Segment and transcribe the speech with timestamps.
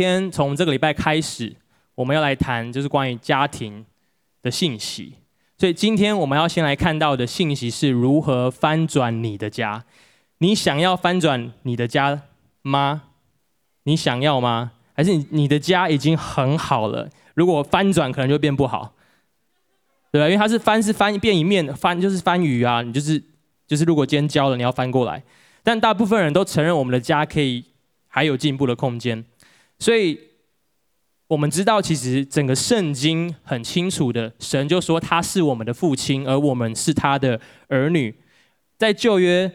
[0.00, 1.54] 今天从这个礼拜开始，
[1.94, 3.84] 我们要来谈就是关于家庭
[4.40, 5.12] 的信息。
[5.58, 9.84] 所以今天我们要先来看到的信息是如何翻转你的家。
[10.38, 12.22] 你想要翻转你的家
[12.62, 13.02] 吗？
[13.82, 14.72] 你想要吗？
[14.94, 17.10] 还是你你的家已经很好了？
[17.34, 18.94] 如果翻转，可能就变不好，
[20.10, 20.26] 对吧？
[20.28, 23.22] 因为它是翻是翻变一面，翻就是翻鱼啊，你就是
[23.66, 25.22] 就是如果今天焦了，你要翻过来。
[25.62, 27.66] 但大部分人都承认我们的家可以
[28.08, 29.26] 还有进步的空间。
[29.80, 30.16] 所以，
[31.26, 38.14] 我们知道，其实整个圣经很清楚的，神就说他是我们的父亲，而我们是他的儿女。
[38.78, 39.50] 在旧约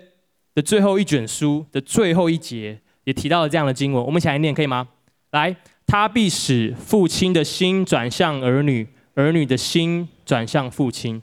[0.54, 4.04] 的最后一卷书的最后一节，也提到了这样的经文。
[4.04, 4.88] 我们一起来念，可以吗？
[5.32, 11.22] 来，他必使父亲的心转向儿女，儿女的心转向父亲。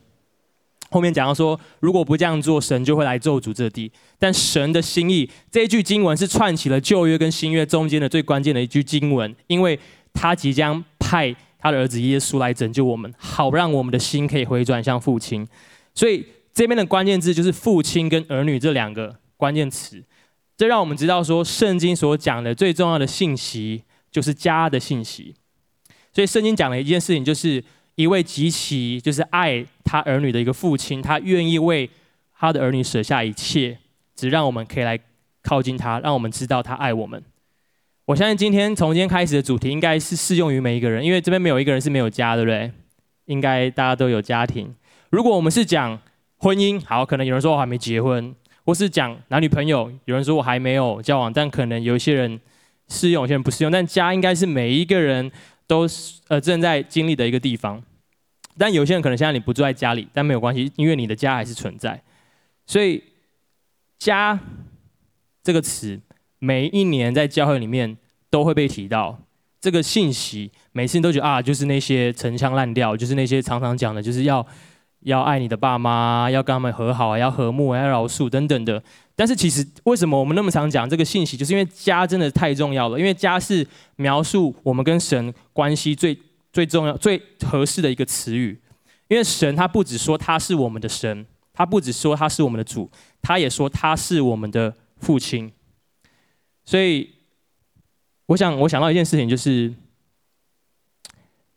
[0.93, 3.91] 后面讲到说，如果不这样做，神就会来咒诅这地。
[4.19, 9.79] 但神的心意，这一句经文是串起了旧约跟新约中间的最关键的一句经文，因为
[10.13, 15.49] 他即将派他的儿子耶稣来拯救我们，好让我们的心可以回转向父亲。
[15.95, 20.05] 所以这边的关键字就是父亲跟儿女这两个关键词，
[20.59, 25.35] 这让我们知道说，圣经所讲的最重要的信息就是家的信息。
[26.13, 27.65] 所以圣经讲了一件事情，就是。
[27.95, 31.89] 一位极其就是爱他儿女的一个父亲，他愿意为
[32.35, 33.77] 他的儿女舍下一切，
[34.17, 34.99] 只让我们可以来
[35.43, 37.23] 靠近他，让我们知道他爱我们。
[38.07, 42.73] 我相信今天从今天开始的主题应该是适用于每一个人，因为这边没有一个人是没有家，对不对？
[43.27, 44.75] 应该大家都有家庭。
[45.11, 45.99] 如果我们是讲
[46.39, 48.33] 婚姻，好，可能有人说我还没结婚；
[48.65, 52.41] 或是讲男女朋友，有人说我还没有交往，但可能有一些人
[52.89, 53.71] 适用，有些人不适用。
[53.71, 55.31] 但家应该是每一个人。
[55.73, 57.83] 都是呃正在经历的一个地方，
[58.59, 61.99] 但有些人可能现在你不住在家里，但没有关系，因为你的家还是存在。
[62.67, 63.03] 所以
[63.99, 64.39] “家”
[65.43, 65.99] 这个词，
[66.39, 67.97] 每一年在教会里面
[68.29, 69.19] 都会被提到。
[69.63, 74.47] 这个信息，每次你都觉得啊，就是那些陈腔滥调，就是那些常常讲的，就是要
[75.05, 78.83] 要爱你的爸妈，要跟他们和好，要和睦，要饶恕等等的。
[79.23, 81.37] 但是其实，为什么我们那么常讲这个信息？
[81.37, 82.99] 就是因为家真的太重要了。
[82.99, 86.19] 因为家是描述我们跟神关系最
[86.53, 88.61] 最重要、最合适的一个词语。
[89.07, 92.91] 因为神他不只说他是我们的神，他不只说他是我们的主，
[93.21, 95.53] 他也说他是我们的父亲。
[96.65, 97.09] 所以，
[98.27, 99.73] 我想我想到一件事情，就是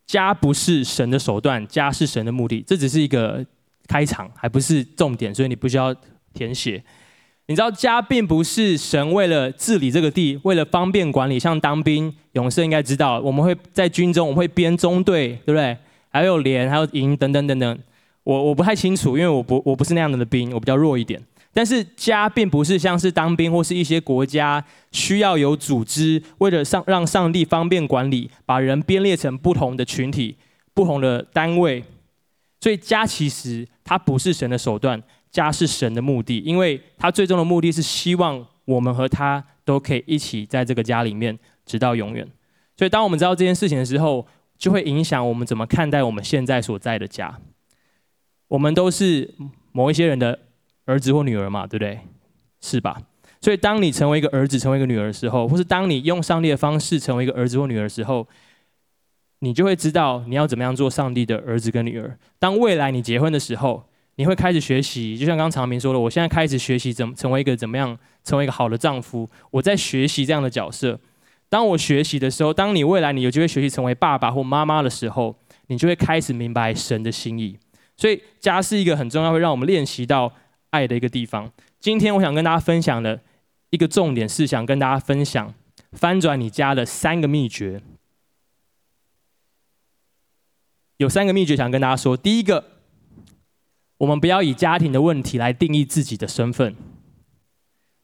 [0.06, 2.62] 家不是神的手段，家是神的目的。
[2.62, 3.44] 这只是一个
[3.88, 5.92] 开场，还不是重点，所以你不需要
[6.32, 6.84] 填写。
[7.48, 15.78] 你知道家并不是神为了治理这个地，为了方便管理，像当兵，勇士应该知道，我们会在军中，我们会编中队，对不对？
[16.10, 17.80] 还有连，还有营等等等等。
[18.24, 21.22] 我我不太清楚，因为我不我不是那样的兵，我比较弱一点。
[21.54, 30.36] 但是家并不是像是当兵或是一些国家需要有组织，为了上让上帝方便管理，把人编列成不同的群体、
[30.74, 31.84] 不同的单位。
[32.60, 35.02] 所以家其实它不是神的手段。
[35.36, 42.26] 家是神的目的，因为他最终的目的是希望我们和他都可以一起在这个家里面直到永远。
[42.78, 44.26] 所以，当我们知道这件事情的时候，
[44.58, 47.38] 就会影响我们怎么看待我们现在所在的家。
[48.48, 49.36] 我们都是
[49.74, 50.40] 某一些人的
[50.86, 52.00] 儿子或女儿嘛，对不对？
[52.62, 53.02] 是吧？
[53.42, 58.26] 所以，当你成为一个儿子、成为一个女儿的时候，或是当你用上帝的方式成为一个儿子或女儿的时候，
[59.40, 62.18] 你就会知道你要怎么样做上帝的儿子跟女儿。
[62.40, 63.84] 当未来你结婚的时候，
[64.18, 69.30] 你会开始学习，就像刚刚长明说的，我现在开始学习怎么成为一个怎么样，成为一个好的丈夫。
[69.52, 71.00] 我在学习这样的角色。
[71.50, 75.38] 当我学习的时候，当你未来你有机会学习成为爸爸或妈妈的时候，
[75.68, 77.58] 你就会开始明白神的心意。
[77.98, 80.34] 所以家是一个很重要，会让我们练习到
[80.70, 81.52] 爱的一个地方。
[81.82, 83.22] 今天我想跟大家分享的
[83.70, 85.54] 一个重点是，想跟大家分享
[85.92, 87.82] 翻转你家的三个秘诀。
[90.98, 92.75] 有三个秘诀想跟大家说，第一个。
[93.98, 96.76] 我们不要以家庭的问题来定义自己的身份，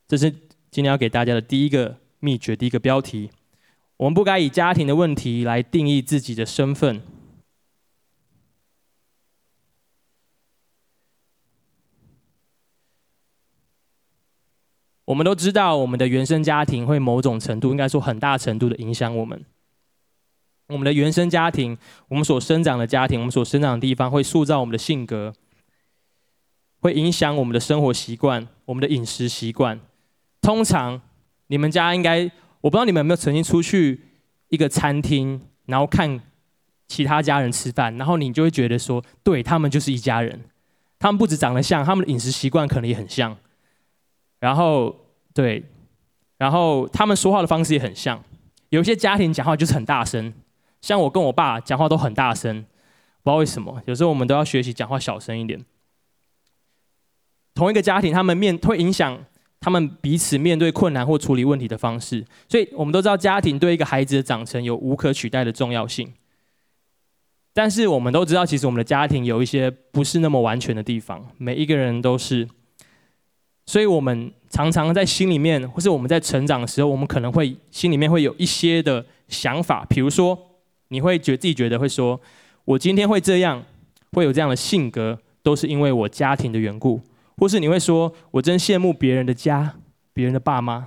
[0.07, 0.31] 这是
[0.69, 3.29] 今天要给大家的第一个秘诀，第一个标题。
[3.97, 7.01] 我们不该以家庭的问题来定义自己的身份。
[15.05, 19.43] 我们都知道，我们的原生家庭会某种程度，应该说很大程度的影响我们。
[20.67, 21.77] 我们的原生家庭，
[22.07, 25.33] 我们所生长的家庭，我们所生长的地方，会塑造我们的性格。
[26.81, 29.79] 会影响我们的生活习惯，我们的饮食习惯。
[30.41, 30.99] 通常，
[31.47, 32.23] 你们家应该，
[32.59, 34.01] 我不知道你们有没有曾经出去
[34.49, 36.19] 一个餐厅，然后看
[36.87, 40.41] 其他家人吃饭，然后你就会觉得说，对，他们就是一家人。
[40.99, 43.37] 他们不止长得像，他们的饮食习惯可能也很像。
[44.39, 44.95] 然后，
[45.33, 45.63] 对，
[46.37, 48.23] 然后他们说话的方式也很像。
[48.69, 50.33] 有些家庭讲话就是很大声，
[50.81, 52.61] 像我跟我爸讲话都很大声，
[53.23, 53.81] 不知道为什么。
[53.85, 55.63] 有时候我们都要学习讲话小声一点。
[57.53, 59.17] 同一个家庭，他们面会影响
[59.59, 66.11] 他们彼此面对困难或处理问题的方式，所以我们都知道家庭对一个孩子的长成有无可取代的重要性。
[67.53, 72.47] 但是我们都知道，其实我们的家庭有一些不是那么完全的地方，每一个人都是。
[73.65, 80.37] 所以我们常常在心里面，或是我们在成长的时候，我们可能会心里面会有一些的想法，比如说，
[80.87, 82.19] 你会觉自己觉得会说，
[82.65, 83.63] 我今天会这样，
[84.13, 86.99] 会有这样的性格，都是因为我家庭的缘故，
[87.41, 89.73] 或是你会说我真羡慕别人的家，
[90.13, 90.85] 别人的爸妈。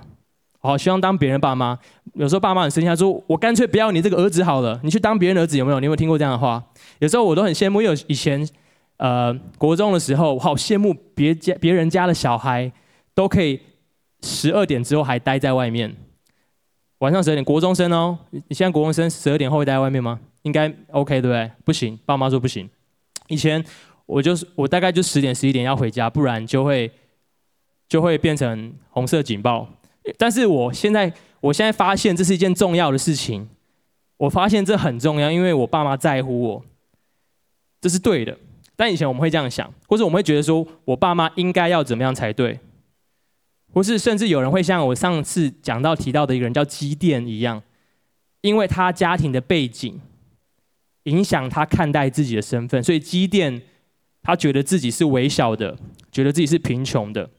[0.61, 1.77] 好，希望当别人爸妈。
[2.13, 5.81] 有时候爸妈很生气，他说：“我干脆不要你这个儿子好了，你去当别人的儿子。”有没有？
[5.81, 6.63] 你有没有听过这样的话？
[6.99, 8.47] 有时候我都很羡慕，因为以前
[8.95, 12.71] 呃国中的时候，我好羡慕别家别人家的小孩
[13.13, 13.59] 都可以
[14.21, 15.93] 十二点之后还待在外面。
[16.99, 20.21] 晚上十二点，国中生哦，你现在国中生十二点后会待在外面吗？
[20.43, 21.51] 应该 OK 对不对？
[21.65, 22.69] 不行，爸妈说不行。
[23.27, 23.61] 以前
[24.05, 26.91] 我就是我大概就十点十一点要回家，不然就会
[27.87, 29.67] 就会变成红色警报。
[30.17, 33.49] 但是我现在，我现在发现这是一件重要的事情。
[34.17, 36.65] 我发现这很重要，因为我爸妈在乎我，
[37.81, 38.37] 这是对的。
[38.77, 42.59] 但以前我们会这样想，或者我们会觉得说我爸妈应该要怎么样才对，
[43.73, 47.61] 或是甚至有人会像我上次讲到提到的一个人叫基电一样，
[48.39, 49.99] 因为他家庭的背景
[51.03, 53.61] 影响他看待自己的身份，所以基电
[54.25, 55.77] 他觉得自己是微小的，
[56.11, 57.29] 觉得自己是贫穷的。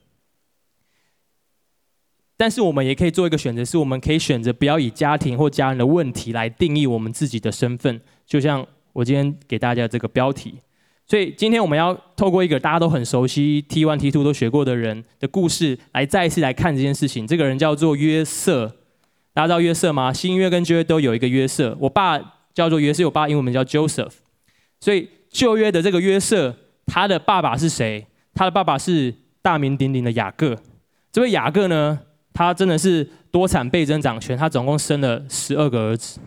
[2.37, 7.99] 但是我们也可以做一个选择，是我们可以选择不要以家庭或家人的问题来定义我们自己的身份。
[8.25, 10.55] 就像我今天给大家这个标题，
[11.05, 17.25] 所以今天我们要透过一个大家都很熟悉 T1、T2 都学过的人的故事，来再一次来看这件事情。
[17.25, 18.67] 这个人叫做约瑟，
[19.33, 20.13] 大家知道约瑟吗？
[20.13, 21.75] 新约跟旧约都有一个约瑟。
[21.81, 22.19] 我爸
[22.53, 24.13] 叫做约瑟，我爸英文名叫 Joseph。
[24.79, 26.55] 所以旧约的这个约瑟，
[26.87, 28.07] 他的爸爸是谁？
[28.33, 29.13] 他的爸爸是
[29.43, 30.57] 大名鼎鼎的雅各。
[31.11, 31.99] 这位雅各呢？
[32.33, 36.19] 他真的是多产倍增掌权，他总共生了十二个儿子。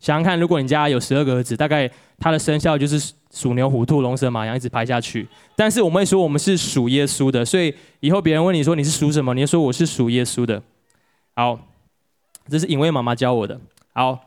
[0.00, 5.28] 想想看，如果你家有十二个儿子，大概他的生肖就是鼠、牛、虎、兔、龙、蛇、马、羊，一直排下去。
[5.54, 10.62] 但是我们会说我们是属耶稣的，所以以后别人问你说你是属什么，你就说我是属耶稣的。
[11.36, 11.58] 好，
[12.48, 13.60] 这是隐薇妈妈教我的。
[13.92, 14.18] 好，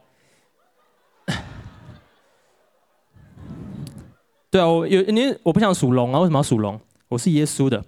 [4.50, 6.80] 对啊，我有你，我不想属龙啊，为什么要属龙？
[7.10, 7.84] 我是耶稣的，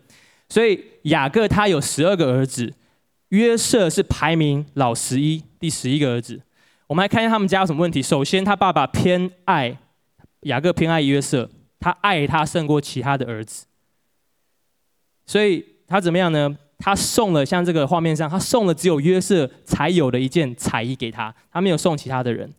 [0.50, 2.74] 所以雅各他有十二个儿子。
[3.30, 6.42] 约瑟是排名老十一，第十一个儿子。
[6.88, 8.02] 我们来看一下他们家有什么问题。
[8.02, 9.78] 首先，他爸爸偏爱
[10.42, 11.48] 雅各，偏爱约瑟，
[11.80, 13.68] 他爱他胜过其他的儿子。
[15.28, 16.58] 所以他怎么样呢？
[16.80, 22.52] 他送了像这个画面上，他送了只有约瑟才有的一件彩衣给他，他没有送其他的人。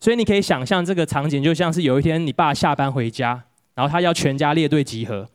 [0.00, 3.42] 所以你可以想象这个场景，就像是有一天你爸下班回家，
[3.74, 5.28] 然后他要全家列队集合，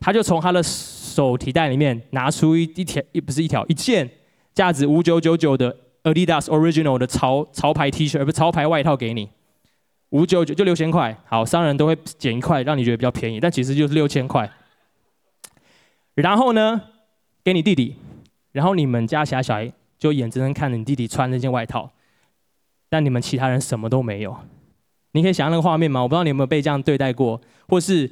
[0.00, 4.10] 他就从他的手提袋里面拿出一一条，一不是一条，一件。
[4.54, 9.28] 价值五九九九的 Adidas Original 的潮潮牌 T 恤，而不是潮牌外套给你，
[10.08, 11.14] 五九九就六千块。
[11.26, 14.50] 好，商人都会减一块，让你觉得比较便宜，但其实就是六千块。
[16.14, 16.80] 然后呢，
[17.44, 17.96] 给你弟弟，
[18.52, 21.90] 然后你们家其他小孩就眼睁睁看着你弟弟穿那件外套，
[22.88, 24.36] 但你们其他人什么都没有。
[25.12, 26.02] 你可以想象那个画面吗？
[26.02, 28.10] 我不知道你有没有被这样对待过，或是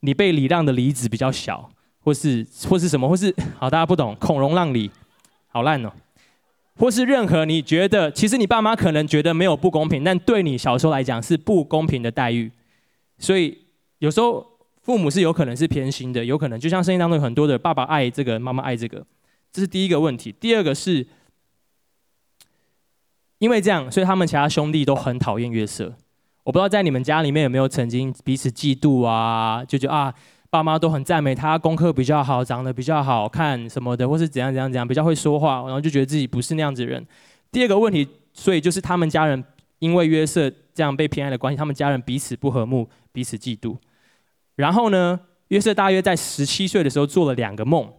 [0.00, 4.90] 你被礼让的梨子比较小，或是或是什么，或是 好大家不懂，孔融让梨。
[5.48, 5.90] 好烂哦，
[6.76, 12.50] 或是任何你觉得，其实你爸妈可能觉得没有不公平，但对你小时候来讲是不公平的待遇。
[13.18, 13.56] 所以
[13.98, 14.46] 有时候
[14.82, 19.02] 父母是有可能是偏心的，有可能就像圣经当中很多的爸爸爱这个，妈妈爱这个，
[19.50, 20.30] 这是第一个问题。
[20.38, 21.06] 第二个是，
[23.38, 25.92] 因为这样，所以他们其他兄弟都很讨厌约瑟。
[26.44, 30.14] 我不知道在你们家里面有没有曾经彼此嫉妒啊，就觉得啊。
[30.48, 37.04] 爸妈都很赞美他，功课比较好，长得比较好看什么的，或是怎样怎样怎样，比较会说话，然后就觉得自己不是那样子的人。
[37.50, 39.44] 第二个问题，所以就是他们家人
[39.80, 43.76] 因为约瑟这样被偏爱的关系，他们家人彼此不和睦，彼此嫉妒。
[44.54, 47.92] 然后呢，约瑟大约在十七岁的时候做了两个梦，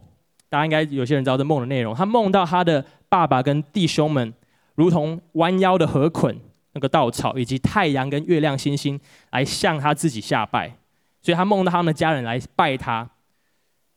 [0.48, 1.94] 大家应该有些人知道这梦的内容。
[1.94, 4.32] 他梦到他的爸爸跟弟兄们
[4.78, 6.38] 如同弯腰的河捆
[6.74, 8.98] 那个稻草，以及太阳跟月亮星星
[9.32, 10.72] 来向他自己下拜。
[11.20, 13.10] 所以他梦到他们的家人来拜他，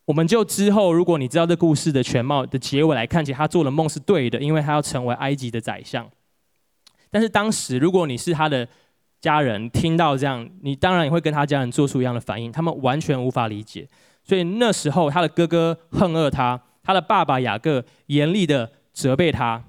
[0.06, 6.10] 我们就之后，如果你知道这故事的全貌的结尾来看，其实他做的梦是对的，因为他要成为埃及的宰相。
[7.12, 8.68] 但是当时，如果你是他的
[9.22, 13.88] 家人，听到这样，你当然也会跟他家人做出一样的反应，他们完全无法理解。
[14.24, 19.64] 所以那时候，他的哥哥恨恶他，他的爸爸雅各严厉的责备他，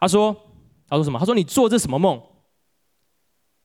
[0.00, 0.36] 他说
[0.88, 1.18] ：“他说什么？
[1.18, 2.20] 他说你做这什么梦？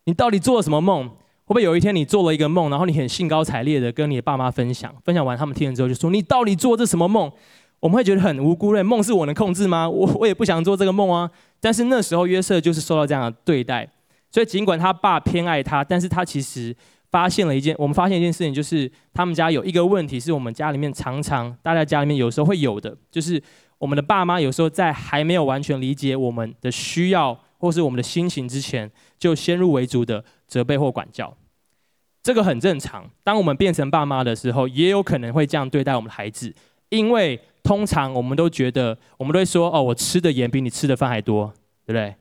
[0.05, 1.07] 你到底做了什么梦？
[1.45, 7.31] 会不会有一天你做了一个梦，然后你很兴高采烈的跟你的爸妈分享，分享完他们听了之后就说你到底做这什么梦？
[7.81, 9.89] 我们会觉得很无辜的，梦是我能控制吗？
[9.89, 11.29] 我 我也不想做这个梦啊。
[11.59, 13.89] 但是那时候约瑟就是受到这样的对待，
[14.31, 16.73] 所以尽管他爸偏爱他，但是他其实
[17.11, 23.41] 发现了一件，我们发现一件事情，就是他们家有一个问题，是我们家里面常常大家家里面有时候会有的，就是
[23.83, 31.35] 我们的爸妈有时候在还没有完全理解我们的需要或是我们的心情之前，就先入为主的责备或管教。
[32.21, 33.09] 这个很正常。
[33.25, 36.53] 当我们变成爸妈的时候，也有可能会这样对待我们的孩子，
[36.89, 37.39] 因为。
[37.63, 41.47] 通常我们都觉得，我们都会说：“哦，我吃的盐比你吃的饭还多，
[41.85, 42.13] 对不对？”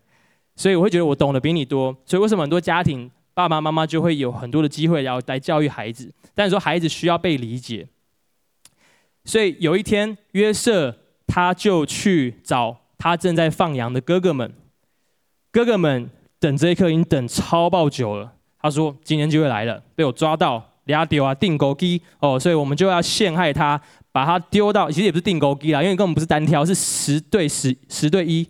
[0.54, 1.92] 所以我会觉得我懂得比你多。
[2.06, 6.12] 所以为什么很多家庭爸爸妈妈就会有很多的机会要来教育孩子？
[6.32, 7.88] 但是说孩子需要被理解。
[9.24, 10.96] 所以有一天，约瑟
[11.34, 14.52] 他就去找他正在放羊的哥哥们，
[15.50, 18.30] 哥哥们等这一刻已经等超爆久了。
[18.60, 23.80] 他说：“今天机会来了，被我抓到，俩丢啊，定钩机哦，所以我们就要陷害他。”
[24.12, 28.46] 把他丢到，其实也不是定钩机啦，因为根本不是单挑，是十对十， 十对一。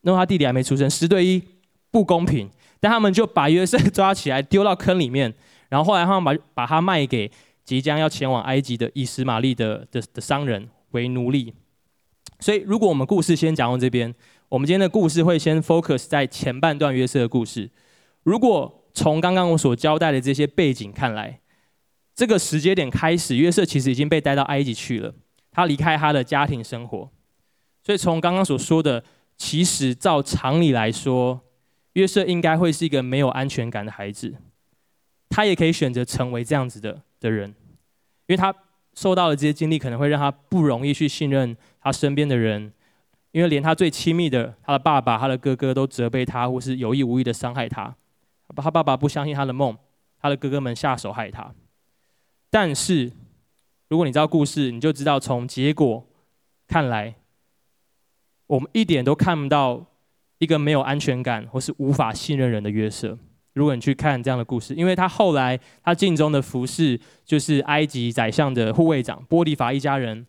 [0.00, 1.40] 那他弟弟还没出生，十对一
[1.92, 2.50] 不公平。
[2.80, 5.32] 但他们就把约瑟抓起来丢到坑里面，
[5.68, 7.30] 然后后来他们把把他卖给
[7.64, 11.54] 即将要前往埃及的以实玛利的的的商人为奴隶。
[12.40, 14.14] 所以，如果我们故事先讲到这边，
[14.48, 17.70] 我们今天的故事会先 focus 在前半段约瑟的故事。
[18.22, 21.40] 如果从刚刚我所交代的这些背景看来，
[22.14, 25.14] 这个时间点开始，约瑟其实已经被带到埃及去了。
[25.50, 27.10] 他离开他的家庭生活，
[27.82, 29.02] 所以从刚刚所说的，
[29.36, 31.40] 其实照常理来说，
[31.94, 34.36] 约瑟应该会是一个没有安全感的孩子。
[35.28, 37.54] 他也可以选择成为这样子的的人，因
[38.28, 38.54] 为他
[38.94, 42.72] 受到的这些经历，可能会让他不容易去信任他身边的人，
[43.32, 47.94] 因为连他最亲密的他的爸爸、他的哥哥都责备他，或是有意无意的伤害他。
[48.56, 49.76] 他爸爸不相信他的梦，
[50.20, 51.52] 他的哥哥们下手害他。
[52.50, 53.12] 但是，
[53.88, 56.06] 如果你知道故事，你就知道从结果
[56.66, 57.14] 看来，
[58.46, 59.84] 我们一点都看不到
[60.38, 63.18] 一个没有安全感或是无法信任人的约瑟。
[63.52, 70.26] 如果你去看这样的故事，因为他后来他镜中的服侍就是埃及宰相的护卫长波利法一家人，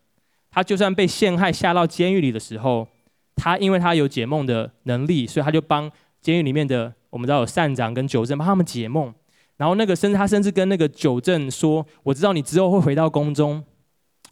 [0.52, 2.88] 他就算被陷害下到监狱里的时候，
[3.36, 5.90] 他因为他有解梦的能力，所以他就帮
[6.22, 9.14] 监狱里面的我们知道有善长跟九正帮他们解梦。
[9.58, 13.62] 然后那个甚至他甚至跟那个九正说：“我知道你之后会回到宫中，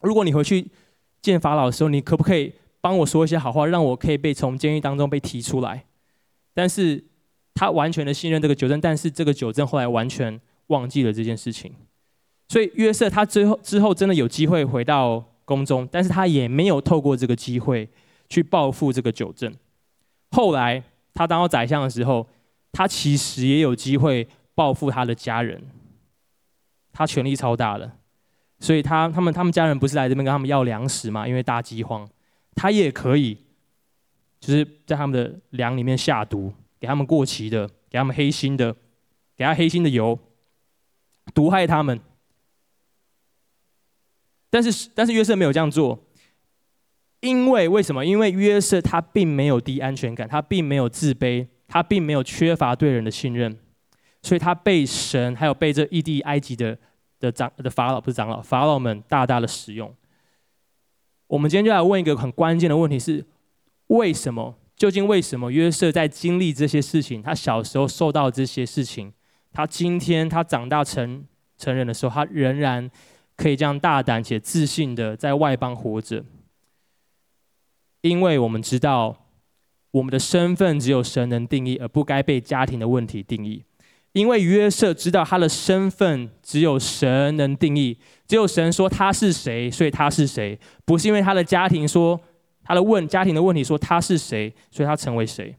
[0.01, 0.71] 如果你回去
[1.21, 5.83] 见法老的时候，你可不可以帮我说一些好话，让我可以被从监狱当中被提出来？”
[6.55, 7.03] 但是
[7.53, 11.73] 他完全的信任这个九正，但是这个九正后来完全忘记了这件事情。
[12.47, 17.89] 所以约瑟他最后之后真的有机会回到宫中，但是他也没有透过这个机会
[18.29, 19.51] 去报复这个九正。
[20.29, 20.83] 后来
[21.15, 22.27] 他当到宰相的时候，
[22.71, 24.27] 他其实也有机会。
[24.57, 25.61] 报复他的家人，
[26.91, 27.91] 他权力超大的，
[28.59, 31.27] 所以他他们他们家人不是来这边跟他们要粮食嘛？
[31.27, 32.09] 因为大饥荒，
[32.55, 33.37] 他也可以，
[34.39, 38.75] 就是在他们的粮里面下毒，给他们过期的，给他们黑心的，
[39.35, 40.17] 给他黑心的油，
[41.35, 41.99] 毒害他们。
[44.49, 45.97] 但是但是约瑟没有这样做，
[47.19, 48.05] 因为为什么？
[48.05, 53.57] 因为约瑟他并没有低安全感，他并没有自卑，他并没有缺乏对人的信任。
[54.23, 56.77] 所以他被神还有被这异地埃及的
[57.19, 59.93] 的长的法老不是长老法老们大大的使用。
[61.27, 63.25] 我们今天就来问一个很关键的问题是：
[63.87, 64.55] 为什么？
[64.75, 69.11] 究竟为什么约瑟在经历这些事情，他小时候受到这些事情，
[69.51, 71.25] 他今天他长大成
[71.57, 72.89] 成人的时候，他仍然
[73.37, 76.25] 可以这样大胆且自信的在外邦活着？
[78.01, 79.27] 因为我们知道，
[79.91, 83.63] 我们的身份只有神能定义，而不该被家庭的问题定义。
[84.13, 92.19] 因为约瑟知道他的身份只有神能定义，只有神说他是谁，所以他是谁，不是因为他的家庭说
[92.63, 95.55] 他的问家庭的问题说他是谁，所以他成为谁。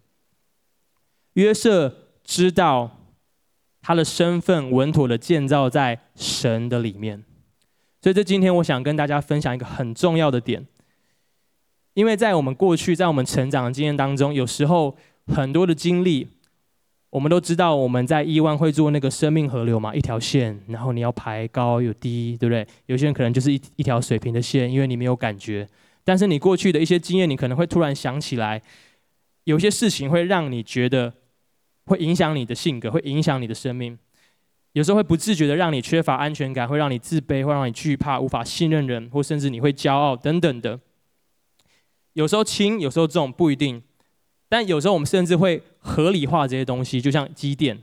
[1.34, 1.94] 约瑟
[2.24, 2.98] 知道
[3.80, 7.22] 他的身份稳妥的建造在神的里面，
[8.00, 10.66] 所以这今天我想跟大家分享一个很重要的点，
[11.94, 16.28] 因为在我们过去在我们成长的经验当中，有时候很多的经历。
[17.10, 22.66] 我们都知道，我们在亿万会做那个生命河流嘛，一条线，然后你要排高有低，对不对？
[22.84, 25.66] 有些人可能就是一一条水平的线，因为你没有感觉。
[26.04, 28.60] 但是你过去的一些经验，你可能会突然想起来，
[29.44, 31.14] 有些事情会让你觉得
[31.86, 33.98] 会影响你的性格，会影响你的生命。
[34.72, 40.78] 有时候会不自觉的让你缺乏安全感，会让你自卑，会让你惧怕，无法信任人，或甚至你会骄傲等等的。
[42.12, 43.82] 有时候轻，有时候重，不一定。
[44.48, 47.80] 但有时候我们甚至会合理化这些东西，就像积电。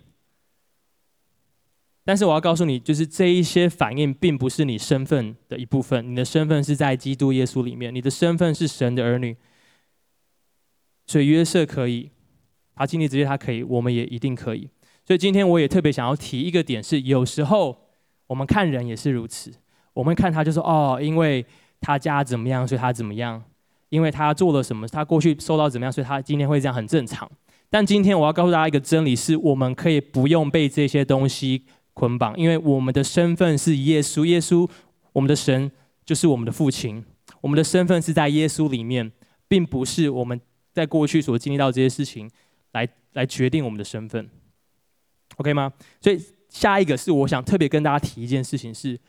[2.03, 6.11] 但是我要告诉你，就是这一些反应并不是你身份的一部分。
[6.11, 9.35] 你的身份是在基督耶稣里面，你的身份是神的儿女。
[11.07, 12.11] 所以约瑟可以，
[12.75, 14.69] 他经历这些，他可以，我们也一定可以。
[15.05, 17.77] 所以今天我也特别想要提一个点是，有时候
[18.27, 19.51] 我们看人也是如此，
[19.93, 21.45] 我们看他就说哦，因为
[21.79, 23.39] 他家怎么样，所以他怎么样；
[23.89, 27.29] 因为他做了什么，他过去受到怎么样，所以他今天会这样，很正常。
[27.69, 31.63] 但今天我要告诉大家一个真理是，我们可以不用被这些东西。
[31.97, 34.69] 捆绑，因为我们的身份是耶稣，耶稣，
[35.13, 35.71] 我们的神
[36.05, 37.01] 就是我们的父亲，
[37.39, 39.09] 我们的身份是在耶稣里面，
[39.47, 40.37] 并不是我们
[40.73, 42.29] 在过去所经历到这些事情
[42.73, 44.29] 来来决定我们的身份
[45.37, 45.71] ，OK 吗？
[46.01, 48.99] 所以下一个是我想特别跟大家提一件事情是，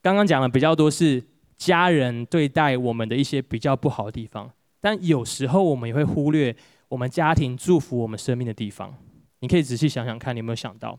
[0.00, 1.22] 刚刚讲的比较多是
[1.56, 6.56] 家人对待我们的一些比较不好的地方，但有时候我们也会忽略
[6.88, 8.96] 我们家庭祝福我们生命的地方，
[9.40, 10.98] 你可以仔细想想看，你有没有想到？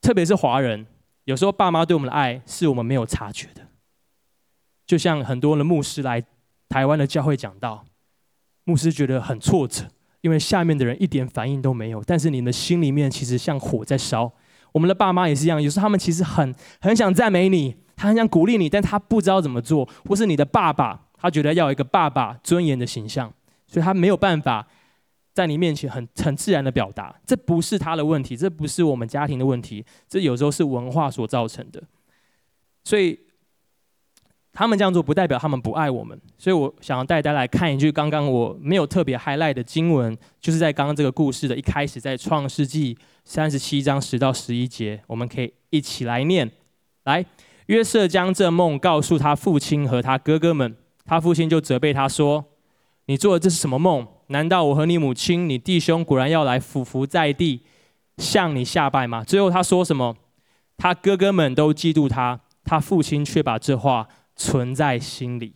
[0.00, 0.86] 特别是华人，
[1.24, 3.68] 有时候爸妈对我们的爱是我们没有察觉的。
[4.84, 6.22] 就像很多的牧师来
[6.68, 7.84] 台湾的教会讲到，
[8.64, 9.86] 牧师觉得很挫折，
[10.22, 12.02] 因为下面的人一点反应都没有。
[12.04, 14.32] 但是你的心里面其实像火在烧。
[14.72, 19.86] 我们的爸妈也是一样，有时候他们其实很很想赞美你，他很想鼓励你，但他不知道怎么做。
[20.08, 23.30] 或是你的爸爸，他觉得要有一个爸爸尊严的形象，
[23.66, 24.66] 所以他没有办法。
[25.34, 31.82] 在你面前很很自然的表达，这不是他的问题，这不是我们家庭的问题，这有时候是文化所造成的。
[32.84, 33.18] 所以
[34.52, 36.20] 他们这样做不代表他们不爱我们。
[36.36, 46.50] 所以我想要带大家来看一句刚刚我没有特别 highlight 的经文，就是在刚刚这个故事的一开始，在创世纪三十七章十到十一节，我们可以一起来念。
[47.04, 47.24] 来，
[47.66, 52.44] 约瑟将这梦告诉他父亲和他哥哥们，他父亲就责备他说
[53.06, 57.62] ：“你做的这是什么梦？”难道我和你母亲、你弟兄果然要来俯伏在地
[58.16, 59.22] 向你下拜吗？
[59.24, 60.16] 最后他说什么？
[60.78, 65.54] 他哥哥们都嫉妒他，他父亲却把这话存在心里。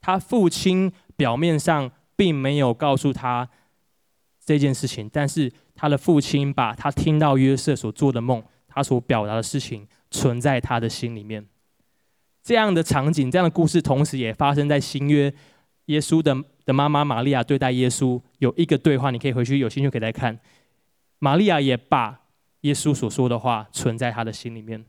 [0.00, 3.48] 他父亲表面上并没有告诉他
[4.44, 11.46] 这件事情，但是他的父亲把他听到约瑟所做的梦，他所表达的事情存在他的心里面。
[12.42, 15.32] 这样的场景，这样的故事，同时也发生在新约
[15.86, 16.44] 耶稣的。
[16.68, 20.38] 的妈妈玛利亚对待耶稣有一个对话，你可以回去有兴趣可以来看。
[21.18, 22.20] 玛利亚也把
[22.60, 24.84] 耶稣所说的话存在他的心里面，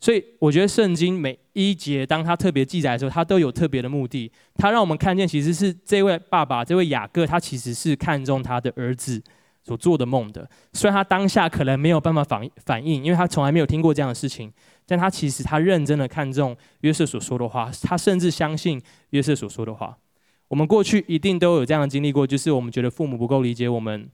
[0.00, 4.30] 所以我觉得圣经每一节当他特别记载的时候，他都有特别的目的。
[4.54, 9.20] 他让我们看见，其实是这位爸爸，这位雅各，他其实是看重他的儿子
[9.64, 10.48] 所做的梦的。
[10.72, 14.52] 虽然他当下可能没有办法反反应，因为他从来没有听过这样的事情，
[14.86, 18.80] 但他其实他认真的看重约瑟所说的话，他甚至相信
[19.10, 19.98] 约瑟所说的话。
[20.46, 24.08] 我们过去一定都有这样的经历过，就是我们觉得父母不够理解我们，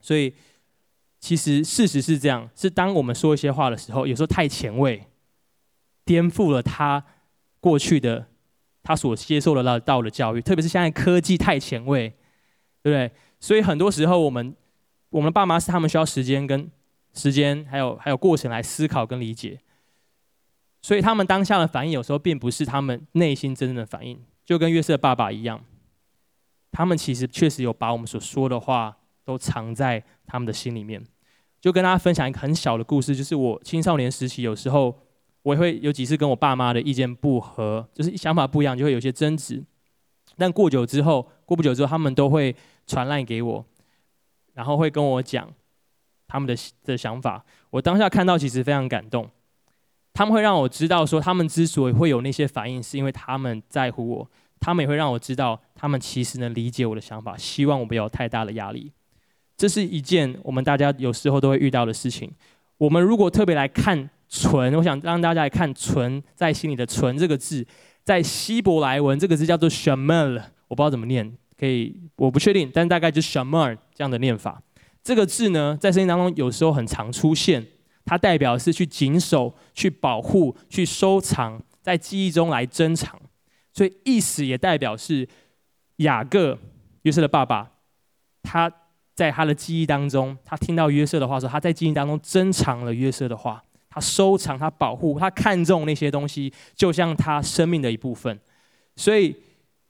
[0.00, 0.32] 所以
[1.22, 5.06] 其实事实是这样：是当我们说一些话的时候，有时候太前卫，
[6.04, 7.04] 颠覆了他
[7.60, 8.26] 过去的
[8.82, 12.08] 他所接受的到的教育，特别是现在科技太前卫，
[12.82, 13.12] 对不对？
[13.38, 14.54] 所以很多时候我们
[15.10, 16.68] 我们的爸妈是他们需要时间跟
[17.14, 19.60] 时间，还有还有过程来思考跟理解，
[20.80, 24.20] 所以他们当下的反应有时候并不是他们内心真正的反应。
[24.44, 25.64] 就跟约瑟爸爸一样，
[26.72, 31.00] 他们其实确实有把我们所说的话都藏在他们的心里面。
[31.62, 34.98] 就跟大家分享一个很小的故事，就是我青少年时期，有时候
[35.42, 39.62] 我也会有几次跟我爸妈的意见不合，就是想法不一样，就会有些争执。
[40.36, 43.64] 但过久之后，过不久之后，他们都会传赖给我，
[44.54, 45.48] 然后会跟我讲
[46.26, 47.44] 他们的的想法。
[47.70, 49.30] 我当下看到，其实非常感动。
[50.12, 54.30] 他们会让我知道，说他们之所以会有那些反应，是因为他们在乎我。
[54.58, 58.92] 他们也会让我知道，他们其实能理解我的想法，希望我不要有太大的压力。
[59.56, 62.30] 这是一件我们大家有时候都会遇到的事情。
[62.78, 67.66] 我们如果特别来看“存”，我想让大家来看“存”在心里的“存”这个字，
[68.04, 74.60] 在希伯来文这个字叫做 “shamar”，我不知道怎么念，可以我不确定，但大概就是 “shamar” 这样的念法。
[75.04, 77.66] 这个字呢，在圣经当中有时候很常出现。
[78.04, 83.16] 它代表是去谨守、去保护、去收藏，在记忆中来珍藏，
[83.72, 85.28] 所以意思也代表是
[85.98, 86.58] 雅各
[87.02, 87.70] 约瑟的爸爸，
[88.42, 88.68] 他
[89.14, 98.38] 在他的记忆当中，他听到约瑟的话说，他在记忆当中珍藏了约瑟的话，他收藏、他保护、他看重那些东西，就像他生命的一部分。
[98.96, 99.34] 所以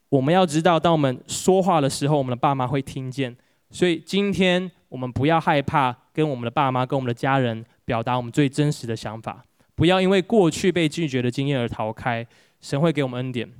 [0.09, 3.35] 我们要知道，当我们说话的时候，我们的爸妈会听见。
[3.69, 7.65] 所以今天我们不要害怕跟我们的爸妈、跟我们的家人。
[7.85, 9.43] 表达我们最真实的想法，
[9.75, 12.25] 不要因为过去被拒绝的经验而逃开。
[12.61, 13.51] 神会给我们恩典。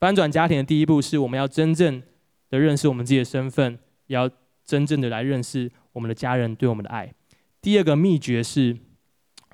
[0.00, 2.02] 翻转家庭的第一步是我们要真正
[2.48, 4.26] 的认识我们自己的身份，也要
[4.64, 7.14] 真正的来认识我们的家人对我们的爱。
[7.60, 8.78] 第二个秘诀是，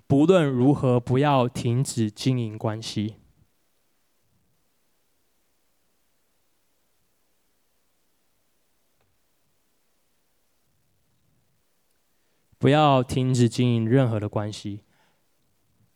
[0.06, 3.16] 不论如何，不要停止经营关系。
[12.60, 14.80] 不要停止经营任何的关系，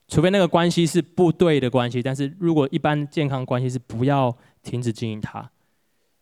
[0.07, 2.01] 除非那个关系是不对的关系。
[2.01, 5.51] 但是如果一般健康关系是不要停止经营它。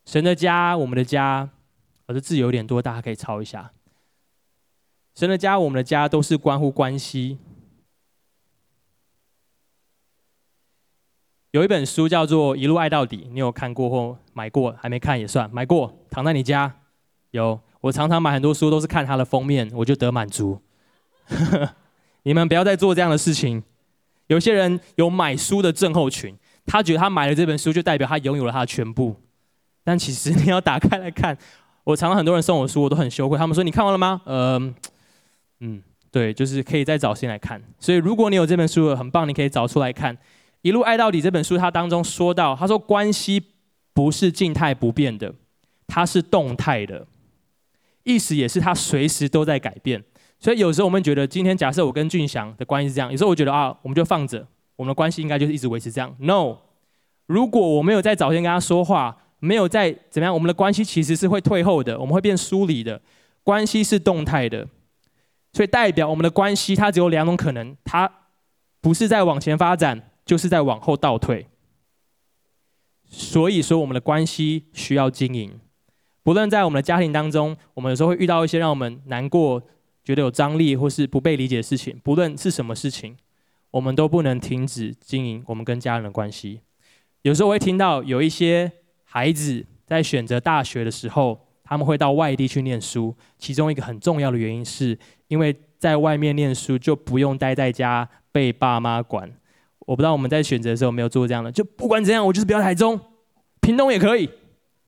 [0.06, 1.50] 神的家，我们的家，
[2.10, 3.70] 我的字有点多，大家可以抄一下。
[5.14, 7.38] 神的家，我们的家，都是关乎关系。
[11.52, 14.74] 有一本书叫做《一路爱到底》，你有看过或买过？
[14.80, 16.80] 还没看也算，买过，躺在你家
[17.30, 17.60] 有。
[17.80, 20.60] 我常常买很多书，都是看它的封面，我就得满足。
[22.24, 23.62] 你们不要再做这样的事情。
[24.26, 29.14] 有些人有买书的症候群，他觉得他买了这本书就代表他拥有了他的全部，
[29.84, 31.38] 但其实你要打开来看。
[31.84, 33.38] 我常常很多人送我书，我都很羞愧。
[33.38, 34.58] 他们说：“你看完了吗？”呃，
[35.60, 37.60] 嗯，对，就是可以再找时间来看。
[37.78, 40.16] 所以如果你有这本书，很棒，你可以找出来看。
[40.62, 43.42] 一路爱到底这本书，它当中说到，他说关系
[43.94, 45.34] 不是静态不变的，
[45.86, 47.06] 它是动态的。
[48.02, 50.02] 意思也是，它随时都在改变，
[50.38, 56.14] 所以有时候我们觉得，今天假设我跟俊祥的关系是这样，有时候我觉得啊，我们就放着，我们的关系应该就是一直维持这样。
[56.18, 56.56] No，
[57.26, 63.00] 如果我没有在早先跟他说话，没有在怎么样，我们的关系其实是会退后的，我们会变疏离的。
[63.42, 64.68] 关系是动态的，
[65.52, 68.10] 所以代表我们的关系它只有两种可能，它
[68.80, 71.46] 不是在往前发展，就是在往后倒退。
[73.08, 75.58] 所以说，我们的关系需要经营。
[76.22, 79.60] 不论在我们的家庭当中，我们有时候会遇到一些让我们难过、
[80.04, 81.98] 觉得有张力或是不被理解的事情。
[82.04, 83.16] 不论是什么事情，
[83.70, 86.60] 我们都不能停止经营我们跟家人的关系。
[87.22, 88.70] 有时候会听到有一些
[89.12, 93.12] 孩子在选择大学的时候，他们会到外地去念书。
[93.38, 94.96] 其中一个很重要的原因是，
[95.26, 99.28] 因为在外面念书就不用待在家被爸妈管。
[99.80, 103.00] 我不知道我们在选择的时候有没有做这样的，就不管怎样，我就是不要台中，
[103.60, 104.30] 屏东也可以，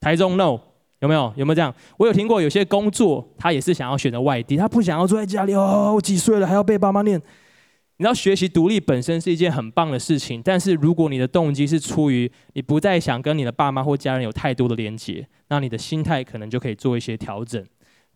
[0.00, 0.60] 台中 no。
[1.00, 1.74] 有没有有没有这样？
[1.96, 5.92] 我有听过有些工作，他也是想要选择外地，他不想要住在家里哦。
[5.96, 7.20] 我几岁了还要被爸妈念？
[8.02, 17.64] 你知道学习独立本身是一件很棒的事情，但是如果你的动机是出于你不再想跟你的爸妈或家人有太多的连结，那你的心态可能就可以做一些调整。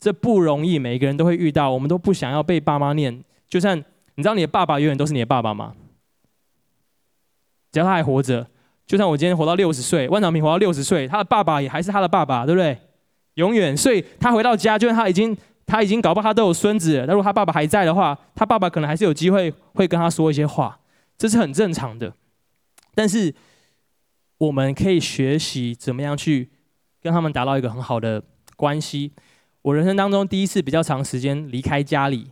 [0.00, 1.70] 这不容易，每个人都会遇到。
[1.70, 3.78] 我们都不想要被爸妈念，就算
[4.16, 5.76] 你知道你的爸爸永远都是你的爸爸吗？
[7.70, 8.44] 只要他还活着。
[8.88, 12.76] 就算我今天活到六十岁，万长平活到六十岁，他的爸爸也还是他的爸爸，对不对？
[13.34, 13.76] 永远。
[13.76, 20.78] 所以他回到家，就算他已经他已经搞不好他都有孙子了，但如果他爸爸还在的话，他爸爸可能还是有机会会跟他说一些话，
[21.18, 22.14] 这是很正常的。
[22.94, 23.34] 但是
[24.38, 26.50] 我们可以学习怎么样去
[27.02, 28.22] 跟他们达到一个很好的
[28.56, 29.12] 关系。
[29.62, 32.30] 我人生当中第一次比较长时间离开家里，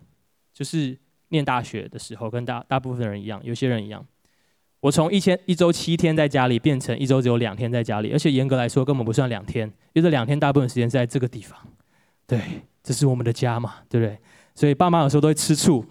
[0.52, 0.96] 就是
[1.30, 4.06] 念大学的时候，跟大大部分人一样，有些人一样。
[4.80, 11.58] 我从一千一周七天在家里变成一周只有两天在家里，而且严格来说根本不算两天，因为这两天大部分时间是在这个地方。
[12.26, 12.40] 对，
[12.84, 14.16] 这是我们的家嘛，对不对？
[14.54, 15.84] 所以爸妈有时候都会吃醋。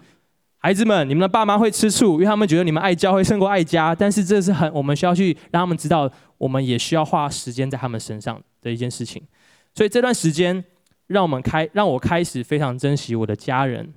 [0.56, 3.94] 孩子们，你们的爸妈会吃醋，因为他们觉得你们爱教会胜过爱家。
[3.94, 9.22] 但是这是很我们需要去让他们知道，我们也需要花时间在他们身上的一件事情。
[9.74, 10.64] 所以这段时间，
[11.08, 13.92] 让我们开让我开始非常珍惜我的家人，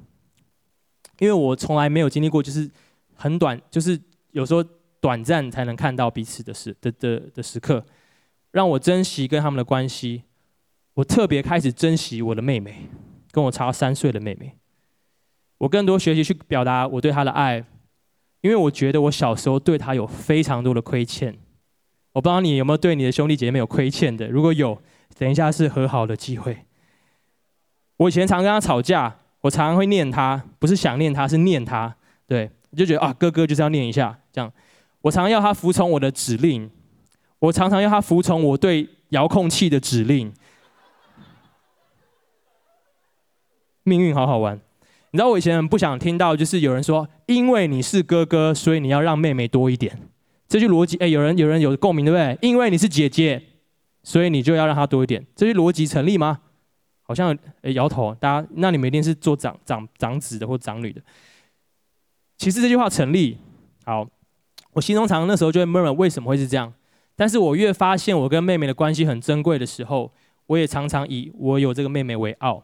[1.20, 2.70] 因为我从来没有经历过，就是
[3.14, 3.98] 很短，就是
[4.32, 4.64] 有时候。
[5.00, 7.86] 短暂才能看到彼此的时的的的时刻，
[8.52, 10.24] 让我珍惜跟他们的关系。
[10.98, 12.90] 我特别开始珍惜我的妹妹，
[13.32, 14.56] 跟我差三岁的妹妹。
[15.60, 17.64] 我更多学习去表达我对她的爱，
[18.42, 21.38] 因为我觉得我小时候对她有非常多的亏欠。
[22.14, 24.82] 我不知道你有没有对你的兄弟姐妹有亏欠的，如果有，
[25.20, 26.66] 等一下是和好的机会。
[27.98, 31.96] 我以前常跟她吵架，我常常会念她，不是想念她，是念她。
[32.26, 34.52] 对，就觉得啊，哥哥就是要念一下这样。
[35.02, 36.72] 我常要她服从我的指令，
[37.38, 40.34] 我常常要她服从我对遥控器的指令。
[43.88, 44.60] 命运好好玩，
[45.12, 49.98] 你知道我以前很不想听到，就是有人说，因为你是哥哥，所以你要让妹妹多一点。
[50.50, 52.38] 这句逻辑，哎，有人有人有共鸣，对不对？
[52.42, 53.42] 因为你是姐姐，
[54.04, 55.26] 所以你就要让她多一点。
[55.38, 56.40] 这句逻辑成立吗？
[57.04, 58.14] 好像哎摇头。
[58.16, 61.02] 大家，那你们一定是做长长长子的或长女的。
[62.38, 63.38] 其实这句话成立，
[63.86, 64.06] 好。
[64.74, 66.74] 我心中常常那时候就会闷闷，为什么会是这样？
[67.16, 70.12] 但是我越发现我跟妹妹的关系很珍贵的时候，
[70.46, 72.62] 我也常常以我有这个妹妹为傲。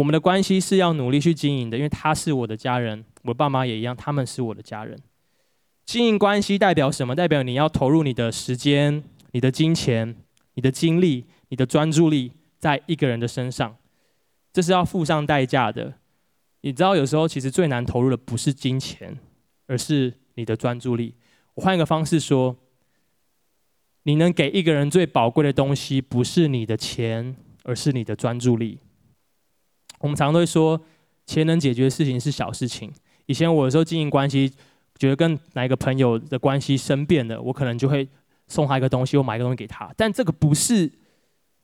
[0.00, 4.98] 我们的关系是要努力去经营的，因为他是我的家人，我爸妈也一样，他们是我的家人。
[5.84, 7.14] 经营关系代表什么？
[7.14, 10.16] 代表你要投入你的时间、你的金钱、
[10.54, 13.76] 你的精力，你的专注力在一个人的身上，
[14.54, 15.92] 这是要付上代价的。
[16.62, 19.18] 你知道，有时候其实最难投入的不是金钱，
[19.66, 21.14] 而是你的专注力。
[21.56, 22.56] 我换一个方式说，
[24.04, 28.78] 你能给一个人最宝贵的东西，不是你的钱，而是你的专注力。
[30.00, 30.78] 我们常常都会说，
[31.26, 32.92] 钱能解决的事情是小事情。
[33.26, 34.52] 以前我有时候经营关系，
[34.98, 38.06] 觉得跟哪一个朋友的关系生变了，我可能就会
[38.48, 39.92] 送他一个东西，我买一个东西给他。
[39.96, 40.90] 但这个不是，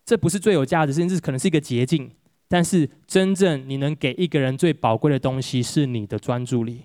[0.04, 2.10] 这不是最有价值，甚至可能是一个捷径。
[2.48, 6.82] 但是真正你能给一个人最宝贵的东西，是你的专注力。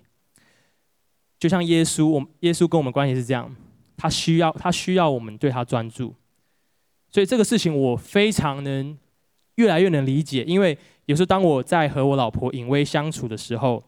[1.38, 3.54] 就像耶稣，我耶稣跟我们关系是这样，
[3.96, 6.14] 他需要他需要我们对他专注。
[7.10, 8.98] 所以这个事情我非常能
[9.56, 13.82] 越来越能理解，因为有时候当我在和我老婆隐微相处的时候，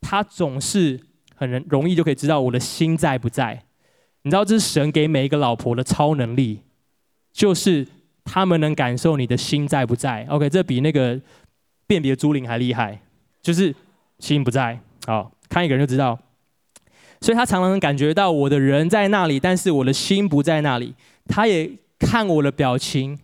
[0.00, 1.00] 她总是
[1.34, 3.64] 很容容易就可以知道我的心在不在。
[4.22, 6.62] 你知道这是神给每一个老婆的超能力，
[7.32, 7.86] 就是。
[8.30, 11.18] 他们能感受你的心在不在？OK，这比那个
[11.86, 13.00] 辨别朱灵还厉害，
[13.40, 13.74] 就是
[14.18, 14.78] 心不在。
[15.06, 16.18] 好，看一个人就知道。
[17.22, 20.94] 所以他常常能感觉到我的人在那里，但是我的心不在那里。
[21.24, 23.18] 他也看我的表情，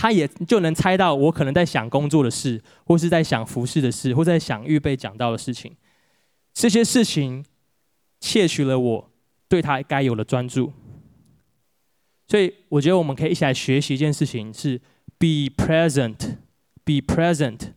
[0.00, 5.74] 他也就能猜到我可能在想工作的事，或是在想服饰的事，或在想预备讲到的事情。
[6.54, 7.44] 这些事情
[8.20, 9.10] 窃取了我
[9.48, 10.72] 对他该有的专注。
[12.28, 14.78] 所以我觉得我们可以一起来学习一件事情，是
[15.18, 17.72] be present，be present，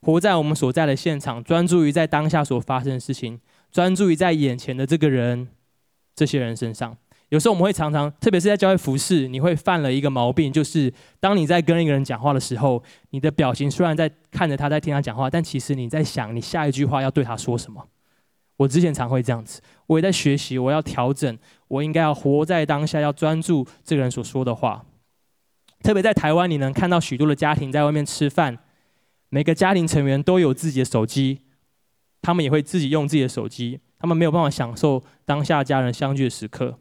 [0.00, 5.46] 活在我们所在的现场，专注于在当下所发生的事情，专注于在眼前的这个人、
[6.16, 6.98] 这些人身上。
[7.32, 17.88] 有时候我们会常常，特别是在教会服侍，你会犯了一个毛病，就是当你在跟一个人讲话的时候，你的表情虽然在看着他，在听他讲话，但其实你在想你下一句话要对他说什么。
[18.58, 24.84] 我之前常会这样子，我也在学习，我要调整，我应该要活在当下，要专注这个人所说的话。
[25.82, 28.58] 特别在台湾，你能看到许多的家庭在外面吃饭，
[29.30, 31.40] 每个家庭成员都有自己的手机，
[32.20, 36.78] 他们也会自己用自己的手机，他们没有办法享受当下家人相聚的时刻。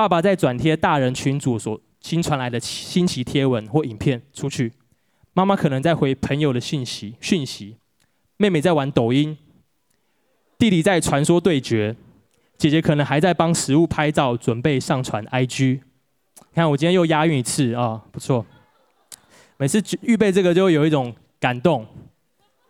[0.00, 4.72] 爸爸在转贴大人群组所新传来的新奇贴文或影片出去，
[5.34, 7.76] 妈妈可能在回朋友的信息讯息，
[8.38, 9.36] 妹妹在玩抖音。
[10.56, 11.94] 弟弟在传说对决，
[12.56, 15.80] 姐姐可能还在帮食物拍照，准备上传 IG。
[16.54, 18.46] 看我今天又押韵一次啊，不错。
[19.58, 21.86] 每次预备这个就有一种感动。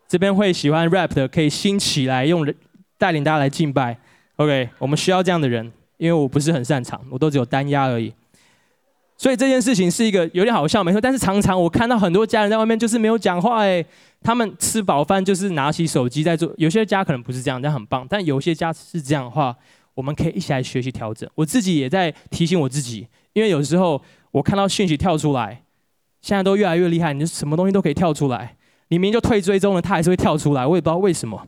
[0.09, 2.53] 这边会喜欢 rap 的可以兴起来，用人
[2.99, 3.97] 带领大家来敬拜。
[4.35, 8.13] OK，我们需要这样的人，因为我不是很擅长，我都只有单压而已。
[9.17, 11.01] 所以这件事情是一个有点好笑，没错。
[11.01, 13.85] 但是常常我看到很多家人在外面就是没有讲话，哎。
[14.23, 18.07] 他们吃饱饭就是拿起手机在做，有些家可能不是这样，但很棒。
[18.07, 19.57] 但有些家是这样的话，
[19.95, 21.27] 我们可以一起来学习调整。
[21.35, 23.99] 我自己也在提醒我自己，因为有时候
[24.31, 25.63] 我看到讯息跳出来，
[26.21, 28.57] 现在都越来越厉害，你什么东西都可以跳出来。
[28.89, 31.47] 你明明就退追踪了，它还是会跳出来，我也不知道为什么。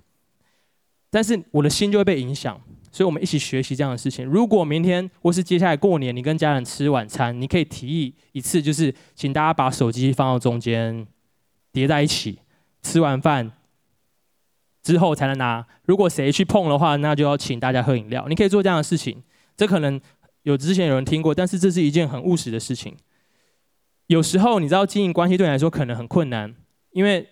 [1.10, 2.58] 但是我的心就会被影响，
[2.92, 4.24] 所以我们一起学习这样的事情。
[4.24, 11.06] 如果明天或是接下来过年，你跟家人吃晚餐，你可以提议一次，就是请大家把手机放到中间，
[11.72, 12.38] 叠在一起。
[12.84, 13.52] 吃完饭
[14.82, 15.64] 之后才能拿。
[15.84, 18.26] 如果谁去碰的话，那就要请大家喝饮料。
[18.28, 19.22] 你可以做这样的事情，
[19.56, 20.00] 这可能
[20.42, 22.96] 有之前有人听过，但是这是一件很务实的事情。
[24.08, 26.52] 有时候你知道经营关系对你来说可能很困难，
[26.90, 27.24] 因为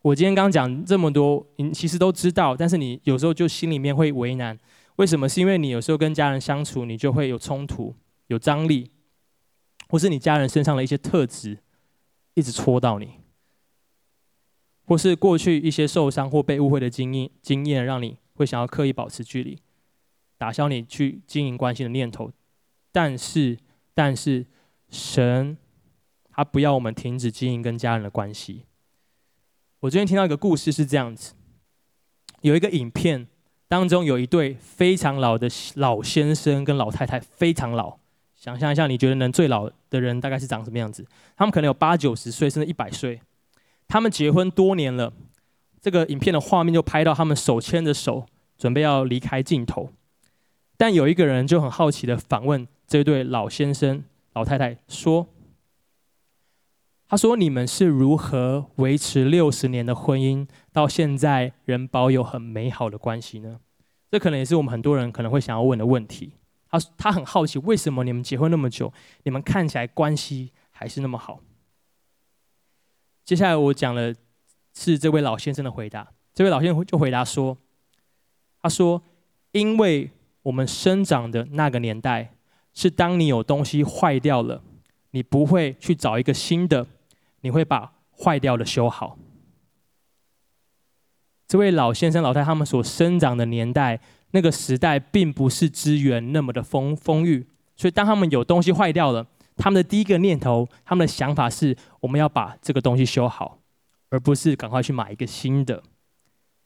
[0.00, 4.58] 我今天刚讲这么多，你其实都知道，但是你有时候就心里面会为难。
[4.96, 5.28] 为什么？
[5.28, 7.94] 是因为你有时候跟家人相处，你就会有冲突、
[8.28, 8.92] 有张力，
[9.88, 11.58] 或是你家人身上的一些特质
[12.34, 13.20] 一直戳到你。
[14.86, 19.58] 或是过去一些受伤或被误会的经验，经验让你会想要刻意保持距离，
[20.36, 22.30] 打消你去经营关系的念头。
[22.92, 23.58] 但是，
[23.94, 24.46] 但是，
[24.90, 25.56] 神
[26.28, 28.66] 他不要我们停止经营跟家人的关系。
[29.80, 31.32] 我最近听到一个故事是这样子：
[32.42, 33.26] 有一个影片
[33.68, 37.96] 当中有一对非常老的老先生跟老太太，非常老。
[38.36, 41.04] 想象一下，你觉得能最老的人大概是长什么样子？
[41.34, 43.20] 他们可能有八九十岁，甚至一百岁。
[43.88, 45.12] 他们结婚多年了，
[45.80, 48.26] 这个影片的画面就拍到他们手牵着手，
[48.58, 49.90] 准备要离开镜头。
[50.76, 55.26] 但有一个人就很好奇的访问这对老先生、老太太，说
[57.14, 63.60] ：“他说你们是如何维持六十年的婚姻，到现在仍保有很美好的关系呢？”
[64.10, 66.32] 这可能也是我们很多人可能会想要问的问题。
[66.68, 71.38] 他他很好奇，为什么你们结婚那么久，你们看起来关系还是那么好？
[73.24, 74.12] 接下来我讲的
[74.76, 76.08] 是这位老先生的回答。
[76.34, 77.56] 这位老先生就回答说
[78.60, 79.00] ：“他说，
[79.52, 80.10] 因为
[80.42, 82.34] 我们生长的那个年代，
[82.72, 84.64] 是当你有东西坏掉了，
[85.12, 86.84] 你不会去找一个新的，
[87.44, 89.18] 你会把坏掉的修好。
[91.46, 99.26] 这位老先生、老太他们所生长的年代，那个时代并不是资源那么的丰丰裕，所以当他们有东西坏掉了，
[99.56, 103.58] 他们的第一个念头、他们的想法是：我们要把这个东西修好，
[104.08, 105.82] 而不是赶快去买一个新的。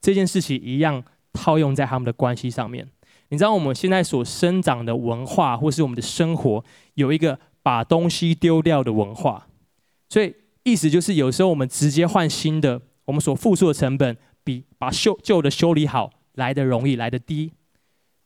[0.00, 2.88] 这件事情一样套用在他们的关系上面。
[3.30, 6.64] 你知道我们现在所生长的文化，或是我们的生活，
[6.94, 9.48] 有一个把东西丢掉的文化，
[10.08, 10.34] 所以
[10.70, 17.52] 意思就是有时候我们直接换新的，我们所付出的成本比把修旧的修理好来的容易，来的低。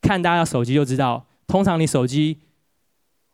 [0.00, 2.38] 看大家手机就知道，通常你手机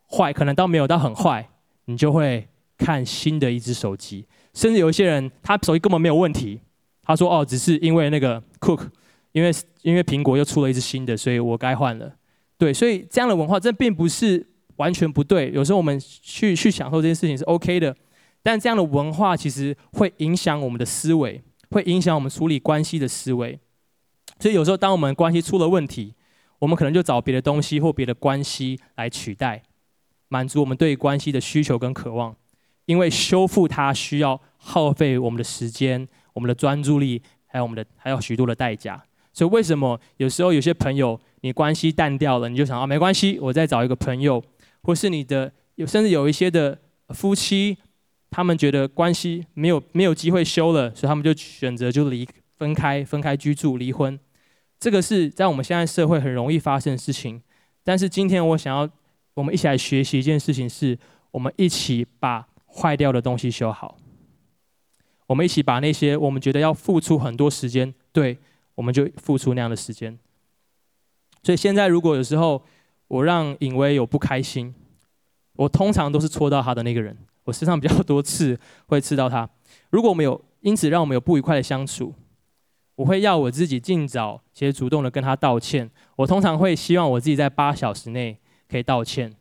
[0.07, 1.49] 坏，可能到没有到很坏，
[1.85, 4.25] 你就会看新的一只手机。
[4.53, 6.59] 甚至有一些人，他手机根本没有问题，
[7.03, 8.87] 他说：“哦，只是因为那个 Cook，
[9.31, 12.13] 因为因为苹果又出了一只新的，所以我该换了。”
[12.57, 14.45] 对，所以这样的文化，这并不是
[14.75, 15.51] 完全不对。
[15.53, 17.95] 有时候我们去去享受这件事情是 OK 的，
[18.41, 23.59] 但这样的文化其实会影响我们的思维，会影响我们处理关系的思维。
[24.39, 26.13] 所以有时候，当我们关系出了问题，
[26.59, 29.63] 我们可能就找别的东西或别的关系来取代，
[30.29, 32.35] 满足我们对关系的需求跟渴望。
[32.85, 39.03] 因为修复它需要耗费我们的时间、我们的专注力，还有我们的还有许多的代价。
[39.31, 44.43] 所以为什么有时候有些朋友你关系淡掉了，你就想啊，没关系，我再找一个朋友，
[44.81, 47.77] 或是你的有甚至有一些的夫妻，
[48.31, 54.19] 他们觉得关系没有没有机会修了，所以他们就选择就离分开分开居住离婚。
[54.79, 57.41] 这个是在我们现在社会很容易发生的事情，
[57.83, 58.89] 但是今天我想要
[59.33, 60.97] 我们一起来学习一件事情，是
[61.31, 63.97] 我们一起把坏掉的东西修好。
[65.27, 68.37] 我们一起把那些我们觉得要付出很多时间，对，
[68.75, 70.17] 我们就付出那样的时间。
[71.43, 72.63] 所以现在如果有时候
[73.07, 74.73] 我让尹威有不开心，
[75.55, 77.17] 我通常都是戳到他的那个人，
[77.49, 79.49] 我身上比较多刺会刺到他。
[79.89, 82.13] 如果我们有因此让我们有不愉快的相处。
[82.95, 85.89] 我会要我自己尽早，且主动的跟他道歉。
[86.17, 89.33] 我通常会希望我自己在八小时内可以道歉，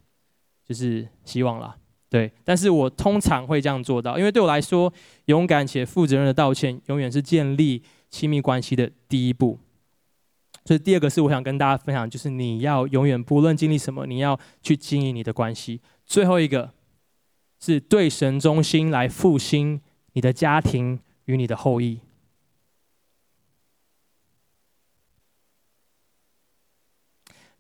[0.65, 1.77] 就是希望啦，
[2.09, 2.31] 对。
[2.45, 4.93] 但是我通常会这样做到，因为对我来说，
[5.25, 9.59] 勇敢且负责任的道歉，永远是建立亲密关系的第一步。
[10.65, 15.81] 所以第二个是我想跟大家分享，就是你要永远不论经历什么，你要去经营你的关系。
[16.07, 16.73] 最后一个
[17.61, 19.81] 是对神中心来复兴
[20.13, 22.01] 你的家庭与你的后裔。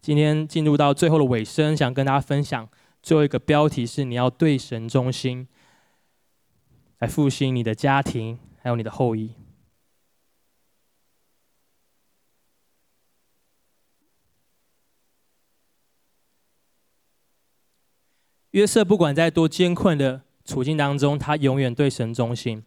[0.01, 2.69] 今天进入到最后的尾声，想跟大家分享
[3.03, 5.47] 最后一个标题是：你要对神中心，
[6.99, 9.33] 来复兴你的家庭，还有你的后裔。
[18.59, 22.62] 约瑟不管在多艰困的处境当中，他永远对神忠心，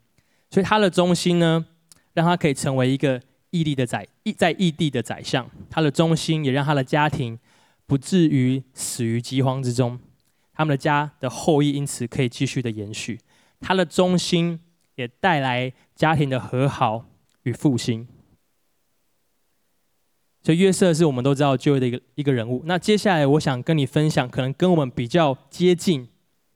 [0.49, 1.65] 所以他的忠心呢，
[2.13, 3.21] 让他可以成为一个。
[3.53, 7.37] 异地的宰异，在异地的宰相，他的忠心也让他的家庭
[7.85, 9.99] 不至于死于饥荒之中，
[10.53, 13.19] 他们的家的后裔因此可以继续的延续。
[13.59, 14.57] 他的忠心
[14.95, 17.03] 也带来家庭的和好
[17.43, 18.07] 与复兴。
[20.43, 22.63] 所以约瑟是我们都知道旧约的一个一个人物。
[22.65, 26.07] 那接下来我想跟你分享，可能跟我们比较接近，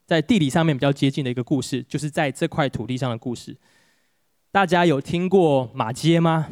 [0.05, 3.55] 在地理上面比较接近的一个故事，就是在这块土地上的故事。
[4.51, 6.47] 大家有听过马街吗？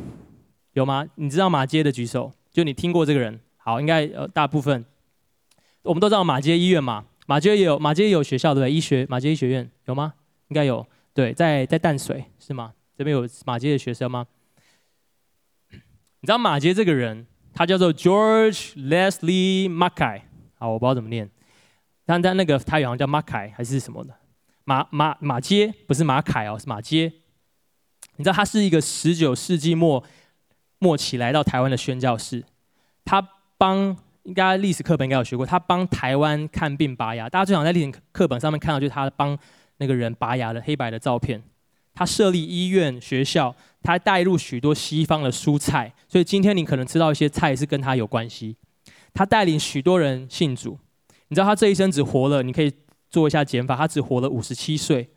[0.73, 1.07] 有吗？
[1.15, 3.39] 你知道马街的举手，就你听过这个人。
[3.57, 4.83] 好，应该呃大部分，
[5.83, 7.05] 我们都知道马街医院嘛。
[7.25, 8.71] 马街也有马街也有学校对不对？
[8.71, 10.13] 医学马街医学院有吗？
[10.49, 10.85] 应该有。
[11.13, 12.73] 对，在在淡水是吗？
[12.97, 14.27] 这边有马街的学生吗？
[16.23, 20.21] 你知道马杰这个人，他叫做 George Leslie Mackay。
[20.57, 21.29] 好，我不知道怎么念，
[22.05, 24.15] 但但那个他好像叫 Mackay 还是什么的？
[24.63, 27.11] 马马马杰不是马凯哦，是马杰。
[28.15, 30.01] 你知道他是一个十九世纪末。
[30.79, 32.41] 末期来到台湾的宣教士，
[33.03, 33.21] 他
[33.57, 37.29] 帮应该历史课本应该有学过，他帮台湾看病拔牙。
[37.29, 39.37] 大家最常在历史课本上面看到就是他帮
[39.77, 41.43] 那个人拔牙的黑白的照片。
[41.93, 48.55] 他设立医院、学校，他带入许多西方的蔬菜，所以今天你可能吃到一些菜是跟他有关系。
[49.13, 50.79] 他带领许多人信主。
[51.27, 52.71] 你知道他这一生只活了，你可以
[53.09, 55.09] 做一下减法，他只活了五十七岁，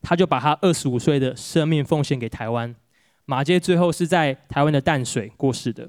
[0.00, 2.74] 他就把他二十五岁的生命奉献给台湾。
[3.24, 5.88] 马街最后是在台湾的淡水过世的，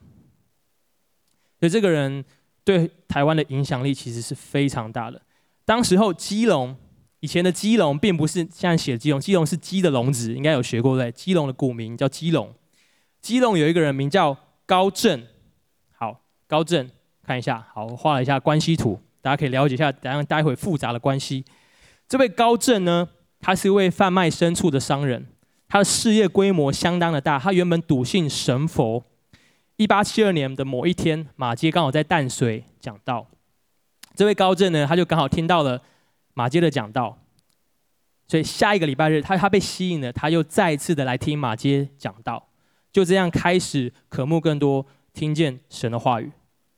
[1.60, 2.26] 所以这个人
[2.66, 5.22] 对台湾的影响力其实是非常大的。
[5.64, 6.76] 当时候基隆，
[7.22, 11.11] 以前的基隆并不是现在写的基隆，基隆是鸡的笼子，应该有学过对？
[11.11, 12.53] 基隆的古名叫基隆，
[13.22, 15.28] 基隆有一个人名叫高振，
[15.91, 16.89] 好，高振
[17.24, 21.43] 看一下，好，我画了一下关系图，大家可以了解一下，等下待会复杂的关系。
[22.07, 23.07] 这位高正呢，
[23.41, 25.28] 他是一位贩卖牲畜的商人，
[25.67, 27.38] 他的事业规模相当的大。
[27.38, 29.03] 他原本笃信神佛。
[29.76, 33.28] 一八七二年的某一天，马街刚好在淡水讲道，
[34.13, 35.82] 这位高正呢，他就刚好听到了
[36.40, 37.18] 马街的讲道，
[38.26, 42.48] 所以下一个礼拜日，他他被吸引了，他又再次的来听马街讲道，
[42.94, 46.32] 就这样开始渴慕更多，听见神的话语。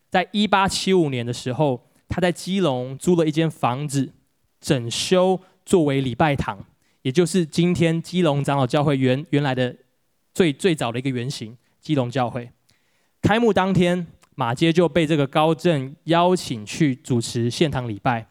[0.10, 4.12] 在一八七五年的时候，他在基隆租了一间房子，
[4.60, 6.58] 整修作为礼拜堂，
[7.04, 9.76] 也就是今天基隆长老教会原原来的
[10.34, 12.50] 最最早的一个原型——基隆教会。
[13.22, 18.26] 开幕当天，马街就被这个高正邀请去主持献堂礼拜。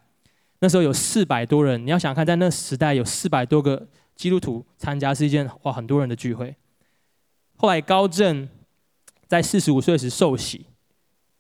[0.61, 6.55] 那时候有四百多人，你要想看，在那时代有四百多个基督徒参加，是一件哇很多人的聚会。
[7.57, 8.49] 后来高正
[9.27, 10.67] 在四十五岁时受洗，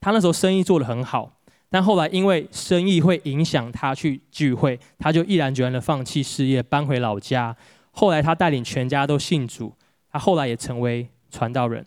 [0.01, 7.57] 他那时候生意做得很好，但后来因为生意会影响他去聚会，他就毅然决然的放弃事业，搬回老家。
[7.93, 9.75] 后来他带领全家都信主，
[10.11, 11.85] 他后来也成为传道人。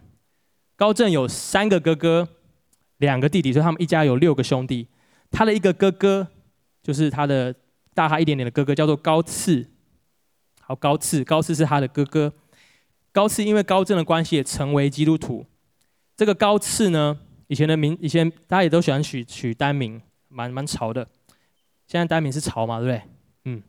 [0.76, 2.28] 高正有三个哥哥，
[2.98, 4.88] 两个弟弟，所以他们一家有六个兄弟。
[5.32, 6.28] 他的一个哥哥，
[6.84, 7.56] 就是他的
[7.96, 9.66] 大他一点点的哥哥，叫做高次。
[10.62, 12.32] 好，高次，高次是他的哥哥。
[13.12, 15.46] 高次因为高正的关系，也成为基督徒。
[16.16, 17.18] 这个高次呢，
[17.48, 21.08] 以前的名，以前大家也都喜欢取取单名，蛮蛮潮的。
[21.88, 23.02] 现在单名是潮嘛，对不对？
[23.46, 23.64] 嗯，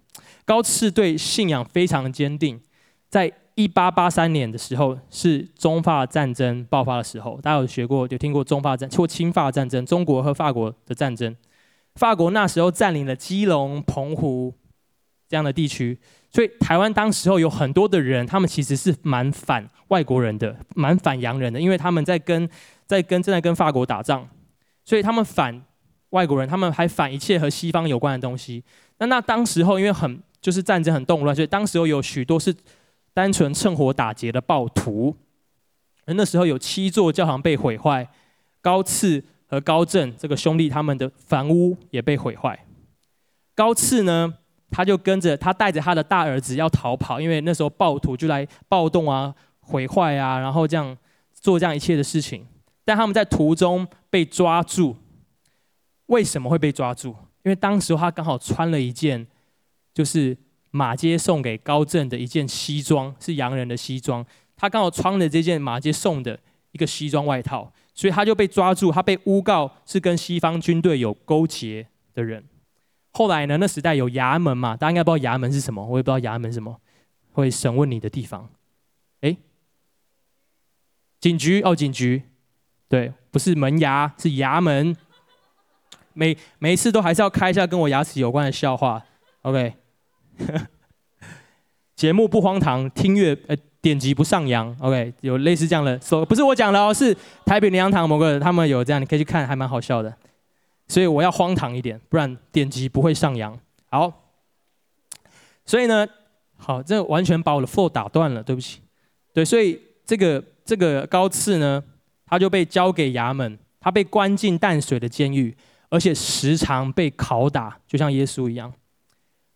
[0.44, 2.60] 高次对信仰非常坚定，
[3.08, 3.32] 在。
[3.56, 7.40] 一八八三年的时候，是中法战争爆发的时候。
[7.40, 11.36] 大家有学过，有听过中法战或清法战争，中国和法国的战争。
[11.94, 14.54] 法国那时候占领了基隆、澎湖
[15.28, 15.98] 这样的地区，
[16.30, 22.48] 所以台湾当时候有很多的人，他们其实是蛮反外国人的，蛮反洋人的，因为他们在跟
[22.86, 24.28] 在跟正在跟法国打仗，
[24.84, 25.62] 所以他们反
[26.10, 28.62] 外国人，他们还反一切和西方有关的东西。
[28.98, 32.54] 那那当时候因为很就是战争很动乱，所以当时候有许多是。
[33.16, 35.16] 单纯趁火打劫的暴徒，
[36.06, 38.10] 那时候有七座教堂被毁坏，
[38.60, 39.22] 高次
[39.54, 42.66] 和高正这个兄弟他们的房屋也被毁坏。
[43.54, 44.34] 高次呢，
[44.70, 50.96] 他就跟着他带着他的大儿子要逃跑，因为那时候暴徒就来暴动啊、毁坏啊，然后这样
[51.32, 52.46] 做这样一切的事情。
[52.84, 54.96] 但他们在途中被抓住，
[56.06, 57.16] 为什么会被抓住？
[57.44, 59.26] 因为当时他刚好穿了一件，
[59.94, 60.36] 就是。
[60.76, 64.26] 马街送给高正的一件西装是洋人的西装，
[64.56, 66.36] 他刚好穿了这件马街送的
[66.72, 72.44] 一个西装外套，所以他就被抓住，他被诬告是跟西方军队有勾结的人。
[73.12, 76.80] 后来呢，那时代有衙门嘛，大家应该不知道衙门是什么，我也不知道衙门是什么，
[77.32, 78.50] 会审问你的地方。
[79.20, 79.36] 哎，
[81.20, 82.24] 警局哦，警局，
[82.88, 84.96] 对，不是门牙，是衙门。
[86.12, 89.04] 每每一次都还是要开一下跟我牙齿有关的笑话
[89.42, 89.74] ，OK。
[91.94, 94.74] 节目不荒唐，听乐呃点击不上扬。
[94.80, 97.14] OK，有类似这样的说，不是我讲的哦，是
[97.44, 100.16] 台北林洋堂某个人他们有这样，你可以去看，还蛮好笑的。
[100.88, 103.58] 所以我要荒唐一点，不然点击不会上扬。
[103.90, 104.10] 好，
[105.66, 106.06] 所以呢，
[106.56, 108.80] 好，这完全把我的 flow 打断了，对不起。
[109.34, 111.84] 对，所以这个这个高次呢，
[112.24, 115.54] 他就被交给衙门，他被关进淡水的监狱，
[115.90, 118.72] 而且时常被拷打，就像耶稣一样。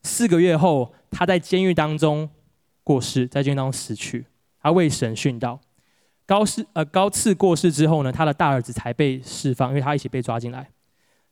[0.02, 2.28] 四个月后，他在监狱当中
[2.88, 4.24] 过世，在监狱当中死去。
[4.62, 5.60] 他为神殉道。
[6.24, 10.70] 高世呃高次过世之后呢，他的大儿子才被释放，因为他一起被抓进来。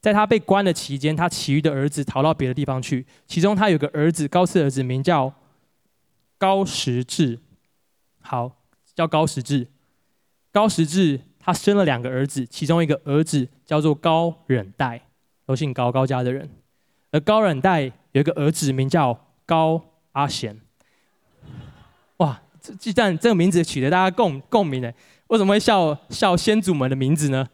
[0.03, 3.07] 在他被关的期间，他其余的儿子逃到别的地方去。
[3.27, 5.33] 其中他有个儿子，高次儿子名叫
[6.37, 7.39] 高时志，
[8.21, 8.53] 好，
[8.95, 9.67] 叫高时志。
[10.53, 15.01] 高时志他生了两个儿子，其中一个儿子叫做高忍代，
[15.47, 16.51] 都姓高，高家的人。
[17.13, 17.93] 而高忍代。
[18.13, 19.79] 有一个儿子名叫高
[20.13, 20.59] 阿贤，
[22.67, 24.93] 这既然这个名字取得大家共共鸣的，
[25.29, 27.49] 为什么会笑笑先祖们的名字呢？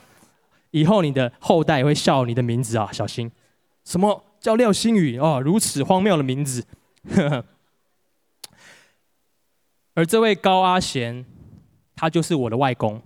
[0.70, 3.30] 以后你的后代也会笑你的名字啊，小心！
[3.84, 5.40] 什么叫廖星宇哦？
[5.44, 6.64] 如此荒谬的名字。
[9.94, 11.26] 而这位高阿贤，
[11.94, 13.02] 他就是我的外公，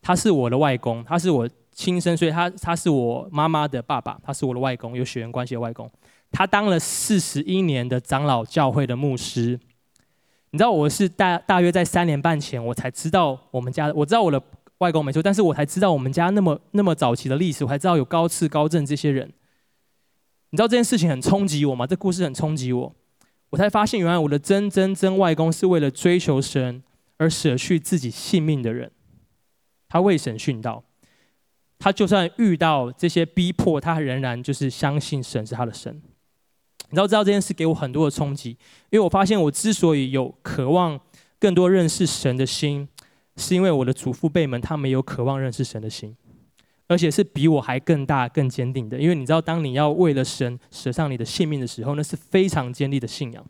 [0.00, 1.48] 他是我的外公，他是我。
[1.78, 5.88] 亲生，所以他他是我妈妈的爸爸，他是我的外公，有血缘关系的外公。
[6.30, 9.58] 他当了四十一年的长老教会的牧师。
[10.50, 14.42] 你知道我是大大约在三年半前，我才知道我们家，我知道我的
[14.78, 19.30] 外公没错，但是我才知道我们家那么那么早期的历史，我才知道有高次高正这些人。
[20.50, 21.86] 你知道这件事情很冲击我吗？
[21.86, 22.94] 这故事很冲击我，
[23.50, 26.82] 我才发现原来我的真真真外公是为了追求神
[27.18, 28.90] 而舍去自己性命的人，
[29.88, 30.84] 他为神殉道。
[31.78, 36.00] 他就算遇到这些逼迫，他仍然就是相信神是他的神。
[36.90, 38.50] 你知道，知道这件事给我很多的冲击，
[38.90, 40.98] 因为我发现我之所以有渴望
[41.38, 42.88] 更多认识神的心，
[43.36, 46.16] 是因为我的祖父辈们他们有渴望认识神的心，
[46.86, 48.98] 而且是比我还更大、更坚定的。
[48.98, 53.44] 因为你知道，当你要为了神舍上你的性命的时候，那是非常坚定的信仰。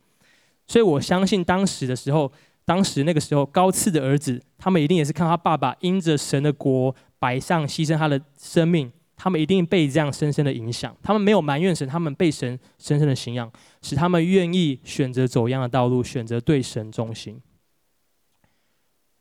[0.67, 2.31] 所以我相信当时的时候，
[2.65, 8.93] 当时那个时候高次的儿子，他们一定也是看他爸爸因着神的国摆上牺牲他的生命。
[9.19, 13.51] 他们一定被这样深深的影响，他们没有埋怨神，他们被神深深的信仰，
[13.83, 17.41] 使他们愿意选择走一样的道路，选择对神忠心。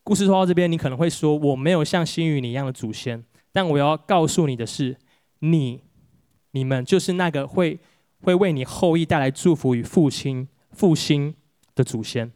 [0.03, 4.95] 故事说到这边，你可能会说，我没有像新宇你一样的祖先，但我要告诉你的是，
[5.39, 5.81] 你、
[6.51, 7.79] 你们就是那个会
[8.21, 11.33] 会为你后裔带来祝福与复兴复兴
[11.73, 12.31] 的祖先。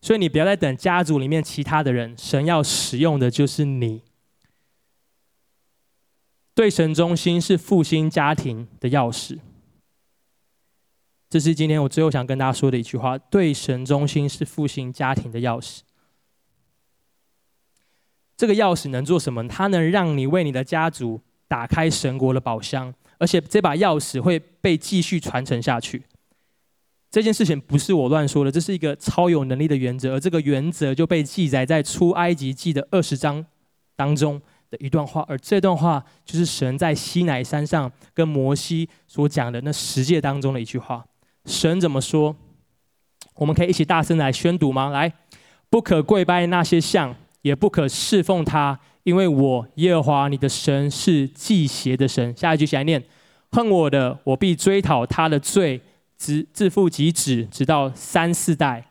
[0.00, 4.02] 所以你不要再等家族里面其他的人，神要使用的就是你。
[6.56, 9.38] 对神忠心是复兴家庭的钥匙。
[11.28, 15.80] 这是今天我最后想跟大家说的一句话：对神忠心是复兴家庭的钥匙。
[18.38, 19.46] 这个钥匙能做什么？
[19.46, 26.04] 它能让你为你的家族打开神国的宝箱，而且这把钥匙会被继续传承下去。
[27.10, 33.44] 这件事情不是我乱说的，这是一个超有能力的原则，而这个原则就被记载在出埃及记的二十章
[33.94, 34.40] 当中。
[34.70, 41.04] 的一段话，而这段话就是神在西乃山上跟摩西所讲的那十诫当中的一句话。
[41.44, 42.34] 神怎么说？
[43.36, 44.90] 我们可以一起大声来宣读吗？
[44.90, 45.12] 来，
[45.68, 52.34] 不可跪拜那些像，也不可侍奉他，因为我耶和华你的神是忌邪的神。
[52.36, 53.04] 下一句起来念：
[53.52, 55.80] 恨我的，我必追讨他的罪，
[56.16, 58.84] 直自父及子，直到三四代；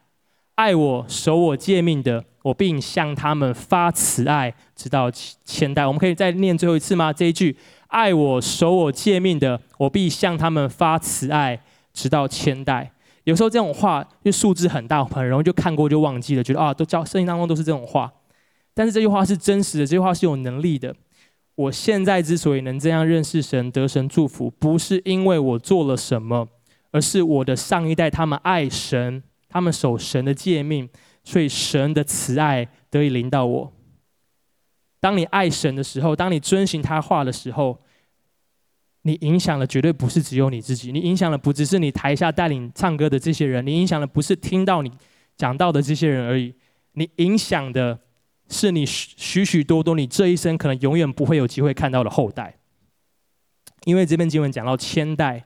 [0.53, 2.23] 爱我、守我诫命的。
[2.45, 5.09] 我并向他们发慈爱，直到
[5.43, 5.83] 千代。
[5.83, 7.11] 我们可以再念最后一次吗？
[7.11, 11.59] 这一句：爱我、守我诫命的，我必向他们发慈爱，
[11.91, 12.91] 直到千代。
[13.23, 18.13] 有时候这种话，因为数字很大，很容易就看过就忘记了，觉得啊，都教圣经当中都是这种话。
[18.75, 20.95] 但是这句话是真实的，这句话是有能力的。
[21.55, 26.47] 我现在之所以能这样认识神、得神祝福，不是因为我做了什么，
[26.91, 30.87] 而是我的上一代他们爱神，他们守神的诫命。
[31.25, 33.73] 所以神的慈爱得以临到我。
[35.01, 37.81] 当你爱神的时候，当你遵行他话的时候，
[39.01, 44.91] 你影响的绝对不是只有你自己，你影响的不只是你台下带领唱歌的这些人，你影响的不是听到你
[45.35, 46.55] 讲到的这些人而已，
[46.93, 47.99] 你影响的
[48.49, 52.57] 是你许许多多你这一生可能永远不会有机会看到的后代。
[53.83, 55.45] 因为这篇经文讲到千代，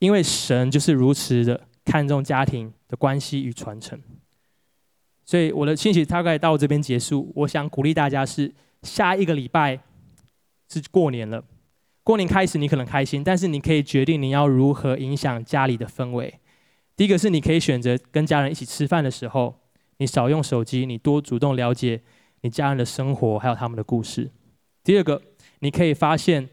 [0.00, 4.00] 因为神就是如此的看重家庭的关系与传承。
[5.30, 7.30] 所以我的信息大概到这边结束。
[7.36, 8.52] 我想鼓励大家是
[8.82, 9.78] 下一个礼拜
[10.68, 11.44] 是过年了，
[12.02, 16.34] 过年开始你可能开心，但是你可以决定你要如何影响家里的氛围。
[16.96, 19.54] 第一个是你可以选择跟家人一起吃饭的时候，
[19.98, 22.02] 你少用手机，你多主动了解
[22.40, 24.28] 你家人的生活还有他们的故事。
[24.82, 25.22] 第二个，
[25.60, 26.48] 你可以发现，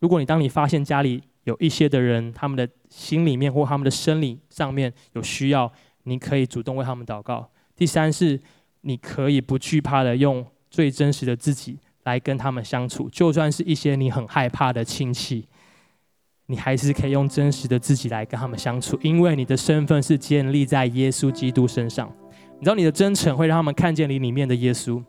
[0.00, 7.50] 如果你当你发现家里有一些的人，他们的心里面或他们的生理上面有需要，你可以主动为他们祷告。
[7.76, 8.40] 第三是，
[8.82, 15.46] 你可以不惧怕的用最真实的自己来跟他们相处，就算是一些你很害怕的亲戚，
[16.46, 22.12] 你还是可以用真实的自己来跟他们相处，因为你的身份是建立在耶稣基督身上。
[22.58, 25.02] 你知道你的真诚会让他们看见你里面的耶稣，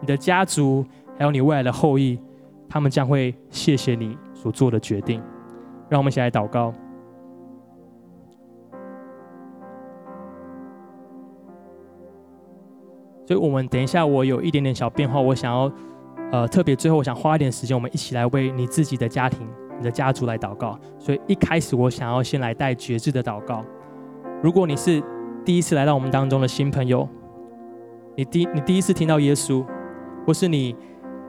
[0.00, 0.86] 你的家族
[1.18, 2.18] 还有你未来的后裔，
[2.68, 5.22] 他们将会谢谢你所做的决定。
[5.90, 6.72] 让我们一起来祷告。
[13.28, 15.70] 所以，我们等一下，我有一点点小变化，我想要，
[16.32, 20.80] 呃，特别最后，我想花一点时间，我们一起来为你自己的家庭、你的家族来祷告。
[20.98, 23.62] 所以，一开始我想要先来带觉知的祷告。
[24.42, 25.02] 如果你是
[25.44, 27.06] 第一次来到我们当中的新朋友，
[28.16, 29.62] 你第你第一次听到耶稣，
[30.26, 30.74] 或是你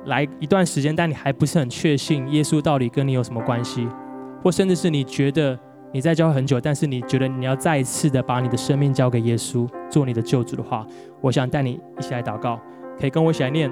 [0.05, 3.85] 来一段时间，但你还不是很确信耶稣到底跟你有什么关系，
[4.41, 5.59] 或甚至是你觉得。
[5.91, 10.85] 你在教会很久，但是你觉得你要再一次的把你的生命交给耶稣，做你的救主的话，
[11.21, 12.59] 我想带你一起来祷告，
[12.99, 13.71] 可以跟我一起来念：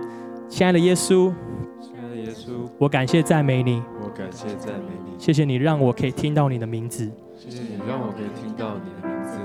[0.49, 1.31] 亲爱的耶稣，
[1.79, 9.39] 亲爱的耶稣，我感谢赞美你，我感谢赞美你，谢谢你让我可以听到你的名字，谢谢你让我可以听到你的名字，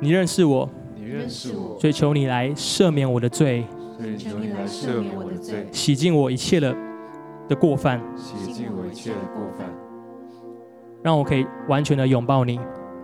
[0.00, 3.64] 你认识我，你认识我，所以求你来赦免我的罪，
[3.98, 6.74] 所以求你来赦免我的罪，洗净我一切的
[7.48, 9.66] 的过犯，洗净我一切的过犯。
[11.02, 12.60] 让我可以完全的拥抱你，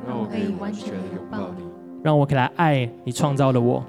[0.07, 1.68] 让我可以完全的拥抱你，
[2.09, 3.85] 让我可以来爱你创造的我，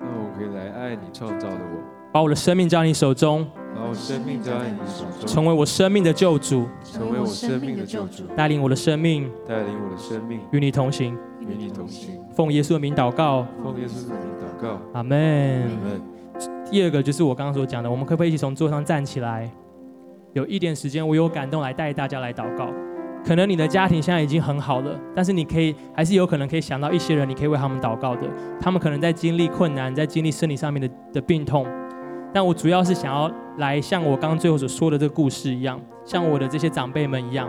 [0.00, 1.82] 让我可以来爱你创造的我。
[2.10, 11.14] 把我的生命交在你手中，把我生命交在你手中，成为我生命的救主，成为我生命的救主，带领我的生命带领我的生命与你同行。
[11.40, 12.18] 与你同行。
[12.32, 15.62] 奉耶稣的名祷告，奉耶稣的名祷告，阿门。
[15.64, 16.00] 阿门。
[16.70, 19.50] 第二个就是我刚刚所讲的，我们可不可以一起从座上站起来？
[20.32, 22.70] 有一点时间，我有感动来带大家来祷告。
[23.28, 28.22] 可能你的家庭现在已经很好了，但是你可以还是有可能可以想到一些人，你可以为他们祷告的。
[28.58, 31.66] 他们可能在经历困难，在经历身体上面的的病痛。
[32.32, 37.46] 但我主要是想要来像我刚刚最后所说的这个故事一样，像我的这些长辈们一样。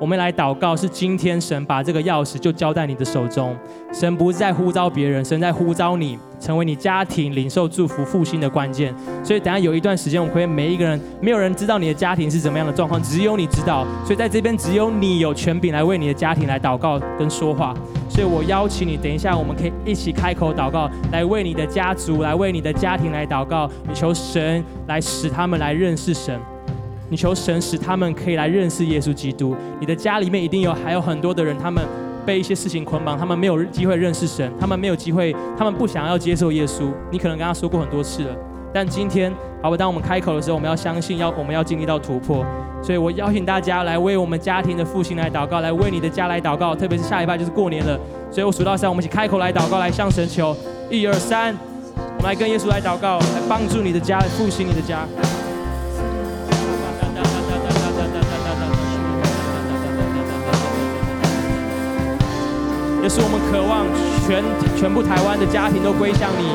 [0.00, 3.54] 我们来祷告，是今天神把这个钥匙就交在你的手中。
[3.92, 8.94] 神不是在呼召别人，神在呼召你，成为你家庭领受祝福复兴的关键。
[9.22, 13.86] 所以等下有一段时间，我们可以每一个人，没有人知道你的家庭是怎么样的状况，只有你知道。
[14.02, 17.74] 所以在这边，只有你有权柄来为你的家庭来祷告跟说话。
[18.08, 23.70] 所以我邀请你，等一下我们可以一起开口祷告，来为你的家族，来为你的家庭来祷告。
[23.86, 26.40] 你求神来使他们来认识神。
[27.10, 29.54] 你求神使他们可以来认识耶稣基督。
[29.80, 31.84] 你的家里面一定有还有很多的人，他们
[32.24, 36.84] 被一些事情捆绑，他们没有机会认识神，他们没有机会，他们不想要接受耶稣。
[37.10, 38.36] 你可能跟他说过很多次了，
[38.72, 42.46] 但今天，好吧，当我们开口的时候，我们要相信，要我们要经历到突破。
[42.82, 46.76] 所以我邀请大家来为我们家庭的复兴来祷告，来为你的家来祷告。
[46.76, 47.98] 特别是下一拜就是过年了，
[48.30, 50.56] 所以我数到三，我们一起开口来祷告，来向神求。
[50.88, 51.54] 一二三，
[51.96, 55.06] 我们来跟耶稣来祷告，来帮助你的家，来复兴你的家。
[63.10, 63.90] 是我们渴望
[64.22, 64.38] 全
[64.78, 66.46] 全部台湾的家庭都归向你。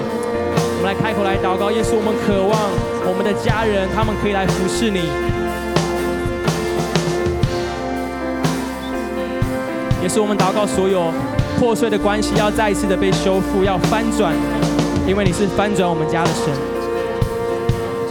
[0.56, 2.56] 我们来开口来祷告，也是我们渴望
[3.04, 5.04] 我们的家人他们可以来服侍你。
[10.02, 11.12] 也是我们祷告所有
[11.60, 14.32] 破碎的关系要再一次的被修复，要翻转，
[15.06, 16.56] 因为你是翻转我们家的神。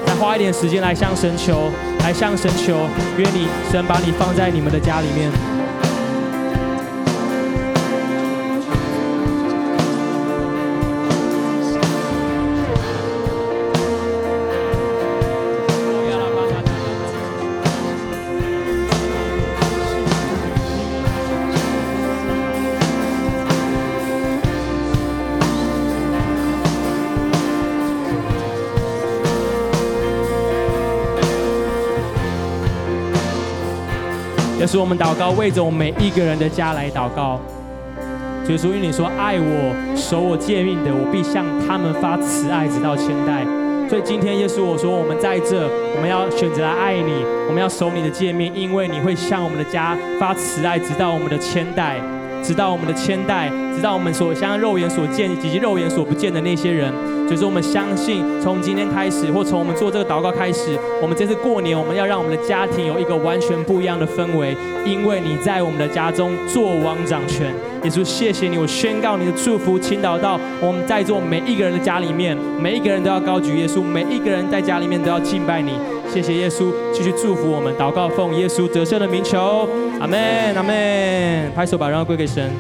[0.04, 2.76] 再花一点时间来向神求，来向神求，
[3.16, 5.53] 愿你神把你放在你们的家里面。
[34.74, 37.40] 也是我们祷告，为着我们每一个人的家来祷告。
[38.44, 43.46] 所以说，因你说爱我、守我诫命的，我必向他们发慈爱，直到千代。
[43.88, 47.12] 所以今天耶稣我说，我们在这，我们要选择来爱你，
[47.46, 52.00] 我们要守你的诫命，因为你会向我们的家发慈爱，直到我们的千代，
[52.42, 56.92] 直到我们的千代，直到我们所相肉眼所见以及肉眼所不见的那些人。
[57.26, 64.54] 所以说，我们相信，从今天开始，或从我们做这个祷告开始，我们这次过年，我们要让我们的家庭有一个完全不一样的氛围，
[64.84, 67.52] 因为你在我们的家中做王掌权。
[67.82, 75.72] 耶稣，谢谢你，我宣告你的祝福倾倒到我们在座每一个人的家里面，每一个人都要高举耶稣，每一个人在家里面都要敬拜你。
[76.12, 79.68] 谢谢耶稣，继续祝福我们，祷告奉耶稣得胜的名求，
[80.00, 81.52] 阿门，阿门。
[81.54, 82.50] 拍手把荣耀归给神。